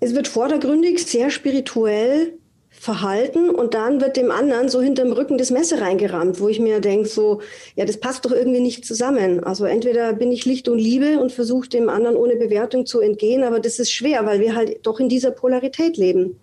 es 0.00 0.14
wird 0.14 0.28
vordergründig 0.28 1.06
sehr 1.06 1.28
spirituell 1.28 2.38
verhalten 2.82 3.48
und 3.48 3.74
dann 3.74 4.00
wird 4.00 4.16
dem 4.16 4.32
anderen 4.32 4.68
so 4.68 4.82
hinterm 4.82 5.12
Rücken 5.12 5.38
das 5.38 5.52
Messer 5.52 5.80
reingerammt, 5.80 6.40
wo 6.40 6.48
ich 6.48 6.58
mir 6.58 6.80
denke, 6.80 7.08
so, 7.08 7.40
ja, 7.76 7.84
das 7.84 7.98
passt 7.98 8.24
doch 8.24 8.32
irgendwie 8.32 8.58
nicht 8.58 8.84
zusammen. 8.84 9.44
Also 9.44 9.66
entweder 9.66 10.12
bin 10.14 10.32
ich 10.32 10.46
Licht 10.46 10.68
und 10.68 10.80
Liebe 10.80 11.20
und 11.20 11.30
versuche 11.30 11.68
dem 11.68 11.88
anderen 11.88 12.16
ohne 12.16 12.34
Bewertung 12.34 12.84
zu 12.84 12.98
entgehen, 12.98 13.44
aber 13.44 13.60
das 13.60 13.78
ist 13.78 13.92
schwer, 13.92 14.26
weil 14.26 14.40
wir 14.40 14.56
halt 14.56 14.84
doch 14.84 14.98
in 14.98 15.08
dieser 15.08 15.30
Polarität 15.30 15.96
leben. 15.96 16.40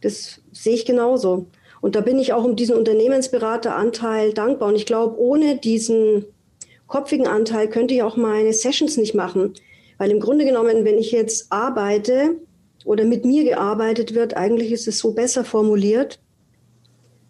Das 0.00 0.40
sehe 0.52 0.74
ich 0.74 0.86
genauso. 0.86 1.46
Und 1.80 1.96
da 1.96 2.02
bin 2.02 2.20
ich 2.20 2.32
auch 2.32 2.44
um 2.44 2.54
diesen 2.54 2.76
Unternehmensberateranteil 2.76 4.34
dankbar. 4.34 4.68
Und 4.68 4.76
ich 4.76 4.86
glaube, 4.86 5.18
ohne 5.18 5.56
diesen 5.56 6.24
kopfigen 6.86 7.26
Anteil 7.26 7.68
könnte 7.68 7.94
ich 7.94 8.04
auch 8.04 8.16
meine 8.16 8.52
Sessions 8.52 8.96
nicht 8.96 9.16
machen. 9.16 9.54
Weil 9.98 10.12
im 10.12 10.20
Grunde 10.20 10.44
genommen, 10.44 10.84
wenn 10.84 10.98
ich 10.98 11.10
jetzt 11.10 11.50
arbeite 11.50 12.36
oder 12.84 13.04
mit 13.04 13.24
mir 13.24 13.44
gearbeitet 13.44 14.14
wird, 14.14 14.36
eigentlich 14.36 14.72
ist 14.72 14.88
es 14.88 14.98
so 14.98 15.12
besser 15.12 15.44
formuliert, 15.44 16.20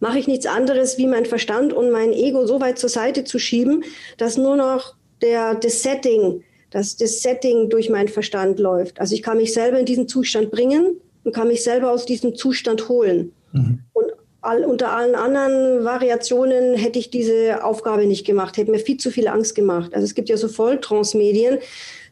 mache 0.01 0.19
ich 0.19 0.29
nichts 0.29 0.47
anderes, 0.47 0.99
wie 0.99 1.07
mein 1.07 1.27
Verstand 1.27 1.73
und 1.73 1.91
mein 1.91 2.13
Ego 2.13 2.47
so 2.47 2.61
weit 2.61 2.79
zur 2.79 2.89
Seite 2.89 3.25
zu 3.25 3.39
schieben, 3.39 3.85
dass 4.17 4.37
nur 4.37 4.57
noch 4.57 4.95
der, 5.23 5.55
das 5.55 5.83
Setting, 5.83 6.45
dass 6.71 6.97
das 6.97 7.23
Setting 7.23 7.71
durch 7.71 7.91
meinen 7.91 8.09
Verstand 8.09 8.59
läuft. 8.59 9.01
Also 9.01 9.15
ich 9.15 9.23
kann 9.23 9.39
mich 9.39 9.53
selber 9.53 9.79
in 9.79 9.87
diesen 9.87 10.07
Zustand 10.07 10.51
bringen 10.51 11.01
und 11.25 11.35
kann 11.35 11.49
mich 11.49 11.65
selber 11.65 11.91
aus 11.91 12.07
diesem 12.07 12.35
Zustand 12.37 12.89
holen. 12.89 13.33
Mhm. 13.53 13.81
Und 13.93 14.13
all, 14.41 14.65
unter 14.65 14.93
allen 14.93 15.15
anderen 15.15 15.85
Variationen 15.85 16.75
hätte 16.75 16.99
ich 16.99 17.11
diese 17.11 17.65
Aufgabe 17.65 18.07
nicht 18.07 18.27
gemacht, 18.27 18.57
hätte 18.57 18.71
mir 18.71 18.79
viel 18.79 18.99
zu 18.99 19.11
viel 19.11 19.29
Angst 19.29 19.55
gemacht. 19.55 19.95
Also 19.95 20.05
es 20.05 20.15
gibt 20.15 20.29
ja 20.29 20.37
so 20.37 20.49
Volltrance-Medien, 20.49 21.59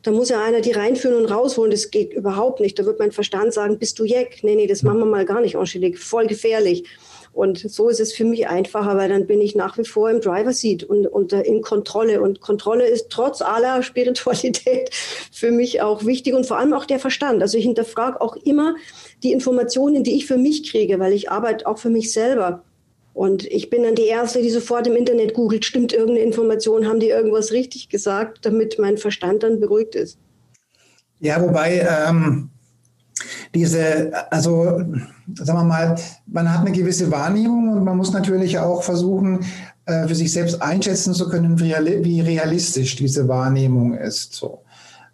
da 0.07 0.13
muss 0.13 0.29
ja 0.29 0.41
einer 0.43 0.61
die 0.61 0.71
reinführen 0.71 1.17
und 1.17 1.27
rausholen. 1.27 1.71
Das 1.71 1.91
geht 1.91 2.13
überhaupt 2.13 2.61
nicht. 2.61 2.79
Da 2.79 2.85
wird 2.85 3.01
mein 3.01 3.11
Verstand 3.11 3.53
sagen, 3.53 3.79
bist 3.79 3.99
du 3.99 4.05
Jack? 4.05 4.43
Nee, 4.43 4.55
nee, 4.55 4.69
das 4.69 4.83
machen 4.83 5.01
wir 5.01 5.07
mal 5.07 5.25
gar 5.25 5.41
nicht, 5.41 5.57
Angelique. 5.57 5.99
Voll 5.99 6.27
gefährlich. 6.27 6.85
Und 7.33 7.59
so 7.59 7.89
ist 7.91 8.01
es 8.01 8.15
für 8.15 8.25
mich 8.25 8.49
einfacher, 8.49 8.97
weil 8.97 9.11
dann 9.11 9.27
bin 9.27 9.43
ich 9.43 9.55
nach 9.55 9.77
wie 9.77 9.85
vor 9.85 10.09
im 10.09 10.21
Driver 10.21 10.53
Seat 10.53 10.85
und, 10.85 11.07
und 11.07 11.33
äh, 11.35 11.43
in 11.43 11.61
Kontrolle. 11.61 12.23
Und 12.23 12.41
Kontrolle 12.41 12.87
ist 12.87 13.11
trotz 13.11 13.43
aller 13.43 13.83
Spiritualität 13.83 14.91
für 15.33 15.51
mich 15.51 15.83
auch 15.83 16.07
wichtig 16.07 16.35
und 16.35 16.47
vor 16.47 16.59
allem 16.59 16.73
auch 16.73 16.87
der 16.87 16.99
Verstand. 16.99 17.43
Also 17.43 17.59
ich 17.59 17.65
hinterfrage 17.65 18.21
auch 18.21 18.37
immer 18.37 18.77
die 19.23 19.33
Informationen, 19.33 20.05
die 20.05 20.17
ich 20.17 20.27
für 20.27 20.39
mich 20.39 20.71
kriege, 20.71 20.99
weil 20.99 21.13
ich 21.13 21.31
arbeite 21.31 21.67
auch 21.67 21.79
für 21.79 21.91
mich 21.91 22.13
selber. 22.13 22.63
Und 23.17 23.47
ich 23.47 23.71
bin 23.71 23.83
dann 23.83 23.95
die 23.95 24.09
Erste, 24.09 24.43
die 24.43 24.51
sofort 24.51 24.87
im 24.87 24.95
Internet 24.95 25.33
googelt, 25.33 25.65
stimmt 25.65 25.95
irgendeine 25.95 26.21
Information, 26.21 26.87
haben 26.87 27.01
die 27.01 27.09
irgendwas 27.09 27.51
richtig 27.51 27.89
gesagt, 27.89 28.45
damit 28.45 28.77
mein 28.79 28.99
Verstand 28.99 29.43
dann 29.43 29.59
beruhigt 29.59 29.95
ist. 29.95 30.19
Ja, 31.21 31.41
wobei 31.41 31.81
ähm, 31.81 32.51
diese, 33.55 34.13
also 34.31 34.83
sagen 35.35 35.59
wir 35.59 35.65
mal, 35.65 35.97
man 36.27 36.53
hat 36.53 36.61
eine 36.61 36.77
gewisse 36.77 37.11
Wahrnehmung 37.11 37.71
und 37.71 37.85
man 37.85 37.97
muss 37.97 38.13
natürlich 38.13 38.59
auch 38.59 38.83
versuchen, 38.83 39.47
äh, 39.87 40.07
für 40.07 40.15
sich 40.15 40.31
selbst 40.31 40.61
einschätzen 40.61 41.15
zu 41.15 41.31
können, 41.31 41.59
wie 41.59 42.21
realistisch 42.21 42.97
diese 42.97 43.27
Wahrnehmung 43.29 43.95
ist. 43.95 44.35
So. 44.35 44.61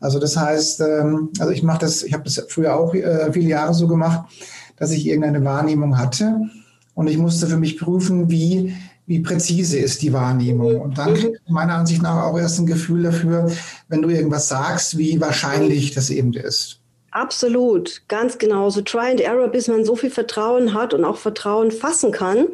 Also 0.00 0.18
das 0.18 0.36
heißt, 0.36 0.80
ähm, 0.80 1.30
also 1.38 1.52
ich 1.52 1.62
mache 1.62 1.78
das, 1.82 2.02
ich 2.02 2.12
habe 2.12 2.24
das 2.24 2.44
früher 2.48 2.74
auch 2.74 2.92
äh, 2.94 3.32
viele 3.32 3.50
Jahre 3.50 3.74
so 3.74 3.86
gemacht, 3.86 4.28
dass 4.74 4.90
ich 4.90 5.06
irgendeine 5.06 5.44
Wahrnehmung 5.44 5.98
hatte 5.98 6.50
und 6.94 7.09
ich 7.09 7.18
musste 7.18 7.46
für 7.46 7.57
mich 7.57 7.78
prüfen, 7.78 8.31
wie 8.31 8.74
wie 9.07 9.20
präzise 9.20 9.78
ist 9.78 10.02
die 10.02 10.12
Wahrnehmung. 10.12 10.81
Und 10.81 10.98
dann 10.98 11.14
kriegt 11.14 11.50
meiner 11.50 11.74
Ansicht 11.74 12.02
nach 12.02 12.24
auch 12.24 12.38
erst 12.38 12.59
ein 12.59 12.66
Gefühl 12.66 13.02
dafür, 13.02 13.50
wenn 13.88 14.02
du 14.02 14.09
irgendwas 14.09 14.48
sagst, 14.48 14.96
wie 14.96 15.20
wahrscheinlich 15.20 15.92
das 15.92 16.09
eben 16.11 16.33
ist. 16.33 16.78
Absolut, 17.11 18.02
ganz 18.09 18.38
genau. 18.38 18.70
So 18.70 18.81
Try 18.81 19.11
and 19.11 19.20
Error, 19.20 19.48
bis 19.48 19.68
man 19.68 19.85
so 19.85 19.96
viel 19.96 20.11
Vertrauen 20.11 20.72
hat 20.72 20.94
und 20.94 21.05
auch 21.05 21.18
Vertrauen 21.18 21.70
fassen 21.70 22.11
kann 22.11 22.46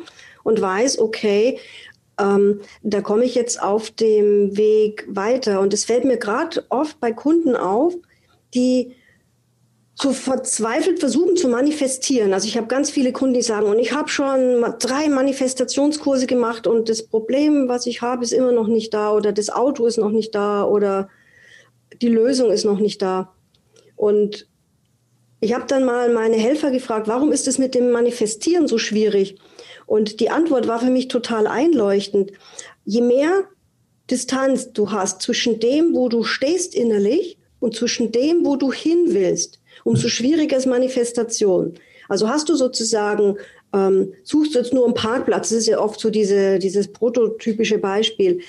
und 0.42 0.61
weiß, 0.61 0.98
okay, 0.98 1.59
ähm, 2.18 2.61
da 2.83 3.01
komme 3.03 3.24
ich 3.24 3.37
jetzt 3.37 3.62
auf 3.62 3.90
dem 3.92 4.57
Weg 4.57 5.07
weiter. 5.09 5.61
Und 5.61 5.72
es 5.74 5.85
fällt 5.85 6.05
mir 6.05 6.16
gerade 6.16 6.64
oft 6.70 6.98
bei 6.98 7.12
Kunden 7.12 7.55
auf, 7.55 7.94
die 8.55 8.96
so 10.00 10.12
verzweifelt 10.12 11.00
versuchen 11.00 11.37
zu 11.37 11.48
manifestieren. 11.48 12.32
Also 12.32 12.46
ich 12.46 12.56
habe 12.56 12.68
ganz 12.68 12.90
viele 12.90 13.12
Kunden, 13.12 13.34
die 13.34 13.42
sagen, 13.42 13.66
und 13.66 13.80
ich 13.80 13.92
habe 13.92 14.08
schon 14.08 14.64
drei 14.78 15.08
Manifestationskurse 15.08 16.26
gemacht 16.26 16.68
und 16.68 16.88
das 16.88 17.02
Problem, 17.02 17.68
was 17.68 17.87
ich 17.87 18.00
habe, 18.00 18.22
ist 18.22 18.32
immer 18.32 18.52
noch 18.52 18.68
nicht 18.68 18.94
da 18.94 19.12
oder 19.12 19.32
das 19.32 19.50
Auto 19.50 19.87
ist 19.87 19.98
noch 19.98 20.11
nicht 20.11 20.34
da 20.34 20.64
oder 20.64 21.08
die 22.00 22.08
Lösung 22.08 22.52
ist 22.52 22.64
noch 22.64 22.78
nicht 22.78 23.02
da. 23.02 23.34
Und 23.96 24.46
ich 25.40 25.54
habe 25.54 25.64
dann 25.66 25.84
mal 25.84 26.12
meine 26.12 26.37
Helfer 26.37 26.70
gefragt, 26.70 27.08
warum 27.08 27.32
ist 27.32 27.48
es 27.48 27.58
mit 27.58 27.74
dem 27.74 27.90
Manifestieren 27.90 28.68
so 28.68 28.78
schwierig? 28.78 29.38
Und 29.87 30.20
die 30.20 30.30
Antwort 30.30 30.68
war 30.68 30.78
für 30.78 30.90
mich 30.90 31.08
total 31.08 31.48
einleuchtend. 31.48 32.32
Je 32.84 33.00
mehr 33.00 33.44
Distanz 34.11 34.72
du 34.72 34.92
hast 34.92 35.22
zwischen 35.22 35.58
dem, 35.58 35.94
wo 35.94 36.08
du 36.08 36.22
stehst 36.22 36.74
innerlich 36.74 37.38
und 37.58 37.74
zwischen 37.74 38.12
dem, 38.12 38.44
wo 38.44 38.56
du 38.56 38.72
hin 38.72 39.06
willst, 39.08 39.61
umso 39.88 40.09
schwieriger 40.09 40.57
ist 40.57 40.66
Manifestation. 40.66 41.74
Also 42.09 42.29
hast 42.29 42.48
du 42.48 42.55
sozusagen 42.55 43.37
ähm, 43.74 44.14
suchst 44.22 44.55
du 44.55 44.59
jetzt 44.59 44.72
nur 44.72 44.85
einen 44.85 44.94
Parkplatz, 44.94 45.51
das 45.51 45.59
ist 45.59 45.66
ja 45.66 45.79
oft 45.79 46.01
so 46.01 46.11
diese, 46.11 46.59
dieses 46.59 46.88
prototypische 46.88 47.79
Beispiel, 47.79 48.40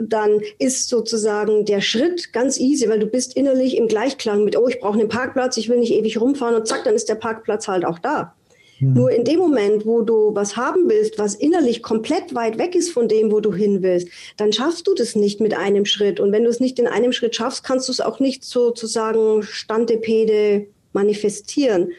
dann 0.00 0.40
ist 0.58 0.88
sozusagen 0.88 1.64
der 1.64 1.80
Schritt 1.80 2.32
ganz 2.32 2.58
easy, 2.58 2.88
weil 2.88 2.98
du 2.98 3.06
bist 3.06 3.36
innerlich 3.36 3.76
im 3.76 3.88
Gleichklang 3.88 4.44
mit, 4.44 4.58
oh, 4.58 4.68
ich 4.68 4.80
brauche 4.80 4.98
einen 4.98 5.08
Parkplatz, 5.08 5.56
ich 5.56 5.68
will 5.68 5.78
nicht 5.78 5.92
ewig 5.92 6.20
rumfahren 6.20 6.54
und 6.54 6.66
zack, 6.66 6.84
dann 6.84 6.94
ist 6.94 7.08
der 7.08 7.14
Parkplatz 7.14 7.68
halt 7.68 7.86
auch 7.86 7.98
da. 7.98 8.34
Mhm. 8.80 8.92
Nur 8.94 9.10
in 9.10 9.24
dem 9.24 9.38
Moment, 9.38 9.86
wo 9.86 10.02
du 10.02 10.34
was 10.34 10.56
haben 10.56 10.88
willst, 10.88 11.18
was 11.18 11.34
innerlich 11.34 11.82
komplett 11.82 12.34
weit 12.34 12.58
weg 12.58 12.74
ist 12.74 12.90
von 12.90 13.08
dem, 13.08 13.32
wo 13.32 13.40
du 13.40 13.54
hin 13.54 13.82
willst, 13.82 14.08
dann 14.36 14.52
schaffst 14.52 14.86
du 14.86 14.94
das 14.94 15.16
nicht 15.16 15.40
mit 15.40 15.56
einem 15.56 15.86
Schritt. 15.86 16.20
Und 16.20 16.30
wenn 16.32 16.44
du 16.44 16.50
es 16.50 16.60
nicht 16.60 16.78
in 16.78 16.86
einem 16.86 17.12
Schritt 17.12 17.34
schaffst, 17.34 17.64
kannst 17.64 17.88
du 17.88 17.92
es 17.92 18.00
auch 18.00 18.20
nicht 18.20 18.44
sozusagen 18.44 19.42
Standepede 19.42 20.66
manifestieren. 20.92 21.92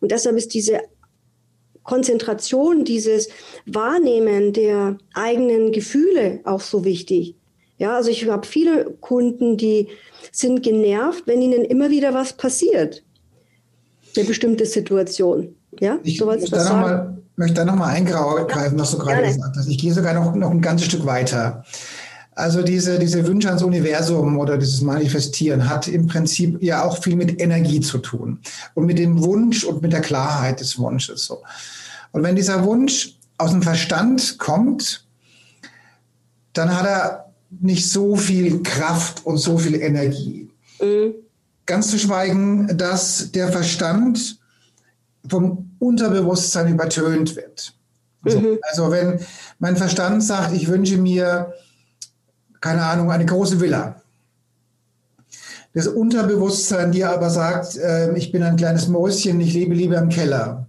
Und 0.00 0.12
deshalb 0.12 0.36
ist 0.36 0.54
diese 0.54 0.80
Konzentration, 1.82 2.84
dieses 2.84 3.28
Wahrnehmen 3.64 4.52
der 4.52 4.98
eigenen 5.14 5.72
Gefühle 5.72 6.40
auch 6.44 6.60
so 6.60 6.84
wichtig. 6.84 7.36
Ja, 7.78 7.96
also 7.96 8.10
ich 8.10 8.28
habe 8.28 8.46
viele 8.46 8.96
Kunden, 9.00 9.56
die 9.56 9.88
sind 10.32 10.62
genervt, 10.62 11.24
wenn 11.26 11.42
ihnen 11.42 11.64
immer 11.64 11.90
wieder 11.90 12.14
was 12.14 12.32
passiert. 12.32 13.02
Eine 14.16 14.26
bestimmte 14.26 14.66
Situation. 14.66 15.54
Ja, 15.78 15.98
ich 16.02 16.20
möchte 16.24 16.50
da, 16.50 16.64
noch 16.64 16.80
mal, 16.80 17.18
möchte 17.36 17.54
da 17.54 17.64
nochmal 17.66 17.94
eingreifen, 17.94 18.78
was 18.78 18.92
du 18.92 18.98
gerade 18.98 19.20
Gerne. 19.20 19.34
gesagt 19.34 19.56
hast. 19.56 19.68
Ich 19.68 19.78
gehe 19.78 19.92
sogar 19.92 20.14
noch, 20.14 20.34
noch 20.34 20.50
ein 20.50 20.62
ganzes 20.62 20.86
Stück 20.86 21.04
weiter. 21.04 21.64
Also 22.36 22.62
diese, 22.62 22.98
diese 22.98 23.26
Wünsche 23.26 23.48
ans 23.48 23.62
Universum 23.62 24.38
oder 24.38 24.58
dieses 24.58 24.82
Manifestieren 24.82 25.70
hat 25.70 25.88
im 25.88 26.06
Prinzip 26.06 26.62
ja 26.62 26.84
auch 26.84 27.02
viel 27.02 27.16
mit 27.16 27.40
Energie 27.40 27.80
zu 27.80 27.96
tun 27.96 28.40
und 28.74 28.84
mit 28.84 28.98
dem 28.98 29.24
Wunsch 29.24 29.64
und 29.64 29.80
mit 29.80 29.94
der 29.94 30.02
Klarheit 30.02 30.60
des 30.60 30.78
Wunsches. 30.78 31.24
So. 31.24 31.42
Und 32.12 32.22
wenn 32.22 32.36
dieser 32.36 32.62
Wunsch 32.64 33.16
aus 33.38 33.52
dem 33.52 33.62
Verstand 33.62 34.36
kommt, 34.38 35.06
dann 36.52 36.76
hat 36.76 36.86
er 36.86 37.32
nicht 37.48 37.90
so 37.90 38.16
viel 38.16 38.62
Kraft 38.62 39.24
und 39.24 39.38
so 39.38 39.56
viel 39.56 39.76
Energie. 39.76 40.50
Mhm. 40.78 41.14
Ganz 41.64 41.90
zu 41.90 41.98
schweigen, 41.98 42.76
dass 42.76 43.32
der 43.32 43.50
Verstand 43.50 44.38
vom 45.26 45.70
Unterbewusstsein 45.78 46.68
übertönt 46.68 47.34
wird. 47.34 47.72
Mhm. 48.24 48.58
also 48.62 48.90
wenn 48.90 49.20
mein 49.58 49.76
Verstand 49.76 50.22
sagt, 50.22 50.52
ich 50.52 50.68
wünsche 50.68 50.98
mir 50.98 51.54
keine 52.60 52.82
Ahnung, 52.82 53.10
eine 53.10 53.26
große 53.26 53.60
Villa. 53.60 54.00
Das 55.74 55.88
Unterbewusstsein 55.88 56.92
dir 56.92 57.10
aber 57.10 57.28
sagt, 57.28 57.76
äh, 57.76 58.16
ich 58.16 58.32
bin 58.32 58.42
ein 58.42 58.56
kleines 58.56 58.88
Mäuschen, 58.88 59.40
ich 59.40 59.52
lebe 59.52 59.74
lieber 59.74 59.98
im 59.98 60.08
Keller. 60.08 60.66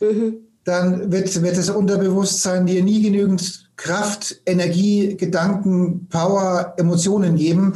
Mhm. 0.00 0.34
Dann 0.64 1.10
wird, 1.10 1.42
wird 1.42 1.56
das 1.56 1.70
Unterbewusstsein 1.70 2.66
dir 2.66 2.84
nie 2.84 3.02
genügend 3.02 3.70
Kraft, 3.76 4.42
Energie, 4.44 5.16
Gedanken, 5.16 6.06
Power, 6.08 6.74
Emotionen 6.76 7.36
geben, 7.36 7.72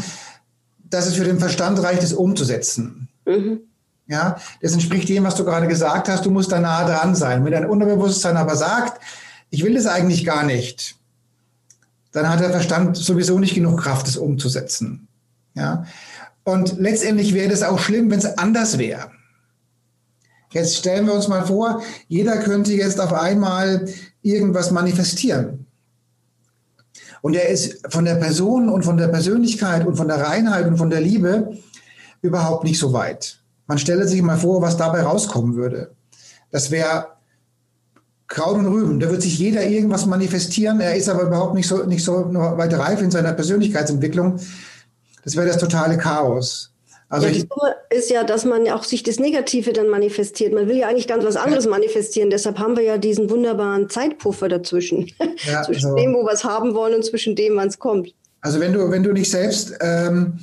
dass 0.91 1.07
es 1.07 1.15
für 1.15 1.25
den 1.25 1.39
Verstand 1.39 1.83
reicht, 1.83 2.03
es 2.03 2.13
umzusetzen. 2.13 3.09
Mhm. 3.25 3.61
Ja, 4.07 4.37
das 4.61 4.75
entspricht 4.75 5.09
dem, 5.09 5.25
was 5.25 5.37
du 5.37 5.45
gerade 5.45 5.67
gesagt 5.67 6.11
hast. 6.11 6.27
Du 6.27 6.31
musst 6.31 6.53
da 6.53 6.61
nah 6.61 6.85
dran 6.85 7.15
sein. 7.15 7.43
Wenn 7.45 7.53
dein 7.53 7.65
Unterbewusstsein 7.65 8.37
aber 8.37 8.55
sagt, 8.55 9.01
ich 9.49 9.65
will 9.65 9.75
das 9.75 9.87
eigentlich 9.87 10.27
gar 10.27 10.45
nicht, 10.45 10.97
dann 12.15 12.29
hat 12.29 12.41
der 12.41 12.51
Verstand 12.51 12.97
sowieso 12.97 13.39
nicht 13.41 13.55
genug 13.55 13.81
Kraft, 13.81 14.07
es 14.07 14.17
umzusetzen. 14.17 15.09
Ja? 15.55 15.85
Und 16.45 16.79
letztendlich 16.79 17.35
wäre 17.35 17.49
das 17.51 17.65
auch 17.65 17.81
schlimm, 17.81 18.11
wenn 18.11 18.21
es 18.21 18.39
anders 18.39 18.79
wäre. 18.79 19.11
Jetzt 20.53 20.77
stellen 20.77 21.07
wir 21.07 21.15
uns 21.15 21.27
mal 21.27 21.45
vor, 21.45 21.83
jeder 22.07 22.37
könnte 22.39 22.73
jetzt 22.73 23.01
auf 23.01 23.13
einmal 23.13 23.89
irgendwas 24.23 24.71
manifestieren. 24.71 25.67
Und 27.21 27.35
er 27.35 27.49
ist 27.49 27.83
von 27.89 28.05
der 28.05 28.15
Person 28.15 28.69
und 28.69 28.85
von 28.85 28.97
der 28.97 29.09
Persönlichkeit 29.09 29.85
und 29.85 29.97
von 29.97 30.07
der 30.07 30.21
Reinheit 30.21 30.69
und 30.69 30.77
von 30.77 30.91
der 30.91 31.01
Liebe 31.01 31.59
überhaupt 32.23 32.63
nicht 32.63 32.79
so 32.79 32.93
weit. 32.93 33.41
Man 33.67 33.79
stelle 33.79 34.07
sich 34.07 34.23
mal 34.23 34.39
vor, 34.39 34.63
was 34.63 34.77
dabei 34.77 35.03
rauskommen 35.03 35.57
würde. 35.57 35.97
Das 36.53 36.71
wäre 36.71 37.14
Kraut 38.35 38.57
und 38.57 38.67
Rüben. 38.67 38.99
Da 38.99 39.11
wird 39.11 39.23
sich 39.23 39.39
jeder 39.39 39.65
irgendwas 39.65 40.07
manifestieren. 40.07 40.81
Er 40.81 40.97
ist 40.97 41.09
aber 41.09 41.23
überhaupt 41.23 41.55
nicht 41.55 41.69
so, 41.69 41.85
nicht 41.85 42.05
so 42.05 42.13
weit 42.35 42.75
reif 42.75 43.01
in 43.01 43.13
seiner 43.13 43.33
Persönlichkeitsentwicklung. 43.33 44.41
Das 45.23 45.37
wäre 45.37 45.47
das 45.47 45.59
totale 45.59 45.97
Chaos. 45.97 46.73
Also 47.09 47.29
ja, 47.29 47.33
das 47.33 47.99
ist 47.99 48.11
ja, 48.11 48.25
dass 48.25 48.45
man 48.45 48.69
auch 48.71 48.83
sich 48.83 49.05
das 49.05 49.21
Negative 49.21 49.73
dann 49.73 49.89
manifestiert. 49.89 50.53
Man 50.53 50.67
will 50.67 50.79
ja 50.79 50.89
eigentlich 50.89 51.07
ganz 51.07 51.25
was 51.25 51.37
anderes 51.37 51.67
ja. 51.67 51.71
manifestieren. 51.71 52.29
Deshalb 52.29 52.59
haben 52.59 52.77
wir 52.77 52.83
ja 52.83 52.99
diesen 52.99 53.31
wunderbaren 53.31 53.89
Zeitpuffer 53.89 54.49
dazwischen. 54.49 55.13
Ja, 55.47 55.63
zwischen 55.67 55.87
also, 55.87 55.97
dem, 55.97 56.13
wo 56.13 56.25
wir 56.25 56.33
es 56.33 56.43
haben 56.43 56.75
wollen 56.75 56.95
und 56.95 57.05
zwischen 57.05 57.37
dem, 57.37 57.55
wann 57.55 57.69
es 57.69 57.79
kommt. 57.79 58.13
Also 58.41 58.59
wenn 58.59 58.73
du, 58.73 58.91
wenn 58.91 59.05
du 59.05 59.13
nicht 59.13 59.31
selbst 59.31 59.75
ähm, 59.81 60.41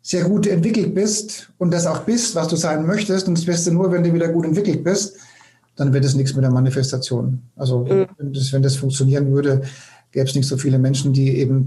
sehr 0.00 0.22
gut 0.22 0.46
entwickelt 0.46 0.94
bist 0.94 1.48
und 1.58 1.74
das 1.74 1.88
auch 1.88 2.02
bist, 2.02 2.36
was 2.36 2.46
du 2.46 2.54
sein 2.54 2.86
möchtest, 2.86 3.26
und 3.26 3.36
das 3.36 3.48
wirst 3.48 3.66
du 3.66 3.72
nur, 3.72 3.90
wenn 3.90 4.04
du 4.04 4.14
wieder 4.14 4.28
gut 4.28 4.44
entwickelt 4.44 4.84
bist, 4.84 5.16
dann 5.76 5.92
wird 5.92 6.04
es 6.04 6.14
nichts 6.14 6.34
mit 6.34 6.42
der 6.42 6.50
Manifestation. 6.50 7.42
Also 7.54 7.80
mhm. 7.80 8.06
wenn, 8.18 8.32
das, 8.32 8.52
wenn 8.52 8.62
das 8.62 8.76
funktionieren 8.76 9.32
würde, 9.32 9.62
gäbe 10.10 10.26
es 10.26 10.34
nicht 10.34 10.48
so 10.48 10.56
viele 10.56 10.78
Menschen, 10.78 11.12
die 11.12 11.38
eben 11.38 11.66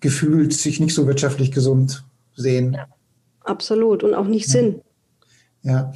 gefühlt 0.00 0.52
sich 0.52 0.80
nicht 0.80 0.94
so 0.94 1.06
wirtschaftlich 1.06 1.50
gesund 1.50 2.04
sehen. 2.36 2.74
Ja, 2.74 2.86
absolut 3.44 4.02
und 4.02 4.14
auch 4.14 4.26
nicht 4.26 4.46
ja. 4.48 4.52
Sinn. 4.52 4.80
Ja. 5.62 5.92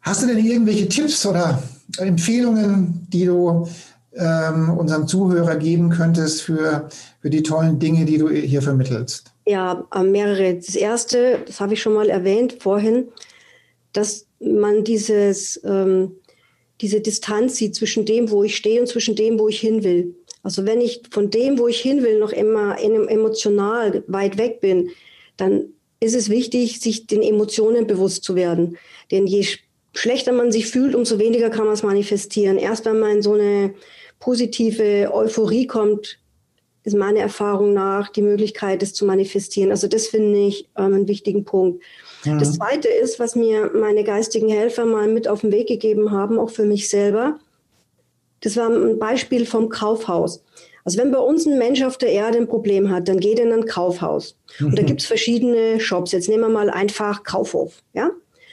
Hast 0.00 0.22
du 0.22 0.26
denn 0.26 0.44
irgendwelche 0.44 0.88
Tipps 0.88 1.24
oder 1.24 1.62
Empfehlungen, 1.98 3.06
die 3.12 3.26
du 3.26 3.68
ähm, 4.14 4.70
unserem 4.70 5.06
Zuhörer 5.06 5.56
geben 5.56 5.90
könntest 5.90 6.42
für, 6.42 6.88
für 7.20 7.30
die 7.30 7.42
tollen 7.42 7.78
Dinge, 7.78 8.04
die 8.04 8.18
du 8.18 8.28
hier 8.30 8.62
vermittelst? 8.62 9.32
Ja, 9.46 9.84
mehrere. 10.02 10.54
Das 10.54 10.74
erste, 10.74 11.38
das 11.46 11.60
habe 11.60 11.74
ich 11.74 11.82
schon 11.82 11.94
mal 11.94 12.08
erwähnt 12.08 12.56
vorhin, 12.60 13.08
dass 13.94 14.26
man 14.40 14.84
dieses, 14.84 15.58
ähm, 15.64 16.16
diese 16.82 17.00
Distanz 17.00 17.56
sieht 17.56 17.74
zwischen 17.74 18.04
dem, 18.04 18.30
wo 18.30 18.44
ich 18.44 18.56
stehe 18.56 18.80
und 18.80 18.86
zwischen 18.86 19.16
dem, 19.16 19.38
wo 19.38 19.48
ich 19.48 19.60
hin 19.60 19.82
will. 19.82 20.14
Also 20.42 20.66
wenn 20.66 20.82
ich 20.82 21.02
von 21.10 21.30
dem, 21.30 21.58
wo 21.58 21.68
ich 21.68 21.80
hin 21.80 22.02
will, 22.02 22.18
noch 22.18 22.32
immer 22.32 22.78
emotional 22.78 24.04
weit 24.06 24.36
weg 24.36 24.60
bin, 24.60 24.90
dann 25.38 25.70
ist 26.00 26.14
es 26.14 26.28
wichtig, 26.28 26.80
sich 26.80 27.06
den 27.06 27.22
Emotionen 27.22 27.86
bewusst 27.86 28.24
zu 28.24 28.34
werden. 28.34 28.76
Denn 29.10 29.26
je 29.26 29.46
schlechter 29.94 30.32
man 30.32 30.52
sich 30.52 30.66
fühlt, 30.66 30.94
umso 30.94 31.18
weniger 31.18 31.48
kann 31.48 31.64
man 31.64 31.74
es 31.74 31.82
manifestieren. 31.82 32.58
Erst 32.58 32.84
wenn 32.84 32.98
man 32.98 33.16
in 33.16 33.22
so 33.22 33.32
eine 33.32 33.74
positive 34.20 35.10
Euphorie 35.12 35.66
kommt, 35.66 36.18
ist 36.82 36.96
meine 36.96 37.20
Erfahrung 37.20 37.72
nach 37.72 38.10
die 38.10 38.22
Möglichkeit, 38.22 38.82
es 38.82 38.92
zu 38.92 39.06
manifestieren. 39.06 39.70
Also 39.70 39.88
das 39.88 40.08
finde 40.08 40.46
ich 40.46 40.68
ähm, 40.76 40.92
einen 40.92 41.08
wichtigen 41.08 41.44
Punkt. 41.44 41.82
Mhm. 42.24 42.38
Das 42.38 42.54
Zweite 42.54 42.88
ist, 42.88 43.18
was 43.18 43.36
mir 43.36 43.70
meine 43.74 44.04
geistigen 44.04 44.48
Helfer 44.48 44.86
mal 44.86 45.08
mit 45.08 45.28
auf 45.28 45.42
den 45.42 45.52
Weg 45.52 45.68
gegeben 45.68 46.10
haben, 46.10 46.38
auch 46.38 46.50
für 46.50 46.64
mich 46.64 46.88
selber. 46.88 47.38
Das 48.40 48.56
war 48.56 48.68
ein 48.68 48.98
Beispiel 48.98 49.46
vom 49.46 49.68
Kaufhaus. 49.68 50.42
Also 50.84 50.98
wenn 50.98 51.10
bei 51.10 51.18
uns 51.18 51.46
ein 51.46 51.58
Mensch 51.58 51.82
auf 51.82 51.96
der 51.96 52.10
Erde 52.10 52.38
ein 52.38 52.48
Problem 52.48 52.90
hat, 52.90 53.08
dann 53.08 53.18
geht 53.18 53.38
er 53.38 53.46
in 53.46 53.52
ein 53.52 53.64
Kaufhaus. 53.64 54.36
Mhm. 54.58 54.66
Und 54.66 54.78
da 54.78 54.82
mhm. 54.82 54.86
gibt 54.86 55.00
es 55.00 55.06
verschiedene 55.06 55.80
Shops. 55.80 56.12
Jetzt 56.12 56.28
nehmen 56.28 56.42
wir 56.42 56.50
mal 56.50 56.70
einfach 56.70 57.24
Kaufhof. 57.24 57.82
Ja? 57.94 58.10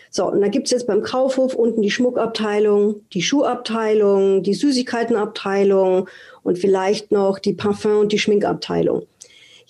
So, 0.10 0.30
und 0.30 0.42
da 0.42 0.48
gibt 0.48 0.68
es 0.68 0.72
jetzt 0.72 0.88
beim 0.88 1.04
Kaufhof 1.04 1.56
unten 1.56 1.82
die 1.82 1.92
Schmuckabteilung, 1.92 3.02
die 3.14 3.22
Schuhabteilung, 3.22 4.44
die 4.44 4.54
Süßigkeitenabteilung 4.54 6.10
und 6.44 6.58
vielleicht 6.58 7.12
noch 7.12 7.40
die 7.40 7.54
Parfum- 7.54 8.00
und 8.00 8.12
die 8.12 8.20
Schminkabteilung. 8.20 9.04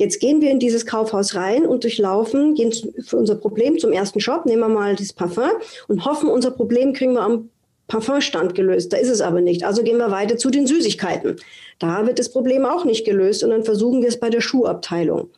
Jetzt 0.01 0.19
gehen 0.19 0.41
wir 0.41 0.49
in 0.49 0.57
dieses 0.57 0.87
Kaufhaus 0.87 1.35
rein 1.35 1.67
und 1.67 1.83
durchlaufen, 1.83 2.55
gehen 2.55 2.73
für 3.05 3.17
unser 3.17 3.35
Problem 3.35 3.77
zum 3.77 3.93
ersten 3.93 4.19
Shop, 4.19 4.47
nehmen 4.47 4.61
wir 4.61 4.67
mal 4.67 4.95
das 4.95 5.13
Parfum 5.13 5.51
und 5.87 6.05
hoffen, 6.05 6.27
unser 6.27 6.49
Problem 6.49 6.93
kriegen 6.93 7.13
wir 7.13 7.21
am 7.21 7.51
Parfumstand 7.87 8.55
gelöst. 8.55 8.91
Da 8.91 8.97
ist 8.97 9.09
es 9.09 9.21
aber 9.21 9.41
nicht. 9.41 9.63
Also 9.63 9.83
gehen 9.83 9.99
wir 9.99 10.09
weiter 10.09 10.37
zu 10.37 10.49
den 10.49 10.65
Süßigkeiten. 10.65 11.35
Da 11.77 12.07
wird 12.07 12.17
das 12.17 12.31
Problem 12.31 12.65
auch 12.65 12.83
nicht 12.83 13.05
gelöst 13.05 13.43
und 13.43 13.51
dann 13.51 13.63
versuchen 13.63 14.01
wir 14.01 14.09
es 14.09 14.19
bei 14.19 14.31
der 14.31 14.41
Schuhabteilung. 14.41 15.29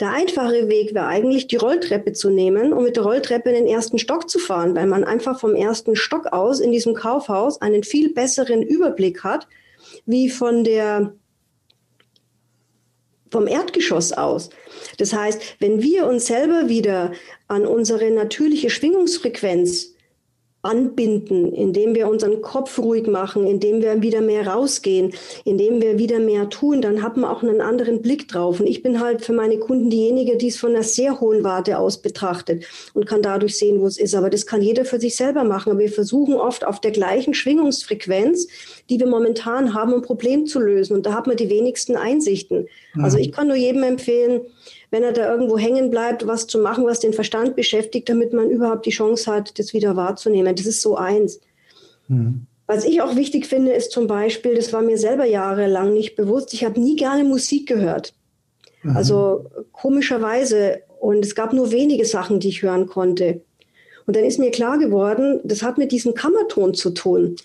Der 0.00 0.12
einfache 0.12 0.68
Weg 0.68 0.94
wäre 0.94 1.06
eigentlich, 1.06 1.46
die 1.46 1.56
Rolltreppe 1.56 2.12
zu 2.12 2.28
nehmen 2.28 2.74
und 2.74 2.84
mit 2.84 2.96
der 2.96 3.04
Rolltreppe 3.04 3.48
in 3.48 3.64
den 3.64 3.74
ersten 3.74 3.98
Stock 3.98 4.28
zu 4.28 4.38
fahren, 4.38 4.76
weil 4.76 4.86
man 4.86 5.02
einfach 5.02 5.40
vom 5.40 5.54
ersten 5.54 5.96
Stock 5.96 6.26
aus 6.26 6.60
in 6.60 6.72
diesem 6.72 6.92
Kaufhaus 6.92 7.62
einen 7.62 7.84
viel 7.84 8.12
besseren 8.12 8.60
Überblick 8.60 9.24
hat, 9.24 9.48
wie 10.04 10.28
von 10.28 10.62
der 10.62 11.14
vom 13.30 13.46
Erdgeschoss 13.46 14.12
aus. 14.12 14.50
Das 14.98 15.12
heißt, 15.12 15.40
wenn 15.60 15.82
wir 15.82 16.06
uns 16.06 16.26
selber 16.26 16.68
wieder 16.68 17.12
an 17.48 17.66
unsere 17.66 18.10
natürliche 18.10 18.70
Schwingungsfrequenz 18.70 19.94
anbinden, 20.62 21.52
indem 21.54 21.94
wir 21.94 22.08
unseren 22.08 22.42
Kopf 22.42 22.78
ruhig 22.78 23.06
machen, 23.06 23.46
indem 23.46 23.80
wir 23.80 24.02
wieder 24.02 24.20
mehr 24.20 24.46
rausgehen, 24.46 25.14
indem 25.44 25.80
wir 25.80 25.98
wieder 25.98 26.18
mehr 26.18 26.50
tun, 26.50 26.82
dann 26.82 27.02
haben 27.02 27.22
wir 27.22 27.30
auch 27.30 27.42
einen 27.42 27.62
anderen 27.62 28.02
Blick 28.02 28.28
drauf. 28.28 28.60
Und 28.60 28.66
ich 28.66 28.82
bin 28.82 29.00
halt 29.00 29.24
für 29.24 29.32
meine 29.32 29.58
Kunden 29.58 29.88
diejenige, 29.88 30.36
die 30.36 30.48
es 30.48 30.58
von 30.58 30.70
einer 30.70 30.82
sehr 30.82 31.20
hohen 31.20 31.44
Warte 31.44 31.78
aus 31.78 31.98
betrachtet 31.98 32.64
und 32.92 33.06
kann 33.06 33.22
dadurch 33.22 33.56
sehen, 33.56 33.80
wo 33.80 33.86
es 33.86 33.98
ist. 33.98 34.14
Aber 34.14 34.28
das 34.28 34.44
kann 34.44 34.60
jeder 34.60 34.84
für 34.84 35.00
sich 35.00 35.16
selber 35.16 35.44
machen. 35.44 35.70
Aber 35.70 35.80
wir 35.80 35.90
versuchen 35.90 36.34
oft 36.34 36.66
auf 36.66 36.80
der 36.80 36.90
gleichen 36.90 37.32
Schwingungsfrequenz, 37.32 38.46
die 38.90 39.00
wir 39.00 39.06
momentan 39.06 39.72
haben, 39.72 39.94
ein 39.94 40.02
Problem 40.02 40.44
zu 40.44 40.60
lösen. 40.60 40.94
Und 40.94 41.06
da 41.06 41.14
hat 41.14 41.26
man 41.26 41.38
die 41.38 41.48
wenigsten 41.48 41.96
Einsichten. 41.96 42.66
Mhm. 42.94 43.04
Also 43.04 43.16
ich 43.16 43.32
kann 43.32 43.48
nur 43.48 43.56
jedem 43.56 43.82
empfehlen, 43.82 44.42
wenn 44.90 45.02
er 45.02 45.12
da 45.12 45.30
irgendwo 45.30 45.56
hängen 45.56 45.90
bleibt, 45.90 46.26
was 46.26 46.46
zu 46.46 46.58
machen, 46.58 46.84
was 46.84 47.00
den 47.00 47.12
Verstand 47.12 47.56
beschäftigt, 47.56 48.08
damit 48.08 48.32
man 48.32 48.50
überhaupt 48.50 48.86
die 48.86 48.90
Chance 48.90 49.30
hat, 49.30 49.58
das 49.58 49.72
wieder 49.72 49.96
wahrzunehmen. 49.96 50.54
Das 50.54 50.66
ist 50.66 50.82
so 50.82 50.96
eins. 50.96 51.40
Mhm. 52.08 52.46
Was 52.66 52.84
ich 52.84 53.02
auch 53.02 53.16
wichtig 53.16 53.46
finde, 53.46 53.72
ist 53.72 53.92
zum 53.92 54.06
Beispiel, 54.06 54.54
das 54.54 54.72
war 54.72 54.82
mir 54.82 54.98
selber 54.98 55.24
jahrelang 55.24 55.92
nicht 55.92 56.14
bewusst, 56.16 56.54
ich 56.54 56.64
habe 56.64 56.80
nie 56.80 56.96
gerne 56.96 57.24
Musik 57.24 57.66
gehört. 57.68 58.14
Mhm. 58.82 58.96
Also 58.96 59.46
komischerweise. 59.72 60.82
Und 60.98 61.24
es 61.24 61.34
gab 61.34 61.52
nur 61.52 61.70
wenige 61.70 62.04
Sachen, 62.04 62.40
die 62.40 62.48
ich 62.48 62.62
hören 62.62 62.86
konnte. 62.86 63.40
Und 64.06 64.16
dann 64.16 64.24
ist 64.24 64.38
mir 64.38 64.50
klar 64.50 64.78
geworden, 64.78 65.40
das 65.44 65.62
hat 65.62 65.78
mit 65.78 65.92
diesem 65.92 66.14
Kammerton 66.14 66.74
zu 66.74 66.90
tun. 66.90 67.36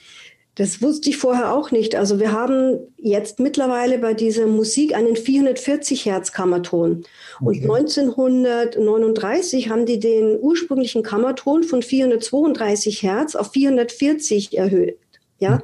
Das 0.55 0.81
wusste 0.81 1.09
ich 1.09 1.17
vorher 1.17 1.53
auch 1.53 1.69
nicht. 1.71 1.95
Also 1.95 2.19
wir 2.19 2.31
haben 2.31 2.79
jetzt 2.97 3.39
mittlerweile 3.39 3.97
bei 3.97 4.13
dieser 4.13 4.47
Musik 4.47 4.95
einen 4.95 5.17
440 5.17 6.05
Hertz 6.05 6.31
Kammerton. 6.31 7.03
Und 7.41 7.61
1939 7.61 9.69
haben 9.69 9.85
die 9.85 9.99
den 9.99 10.39
ursprünglichen 10.39 11.03
Kammerton 11.03 11.63
von 11.63 11.81
432 11.81 13.03
Hertz 13.03 13.35
auf 13.35 13.51
440 13.51 14.57
erhöht. 14.57 14.97
Ja. 15.39 15.55
Mhm. 15.55 15.61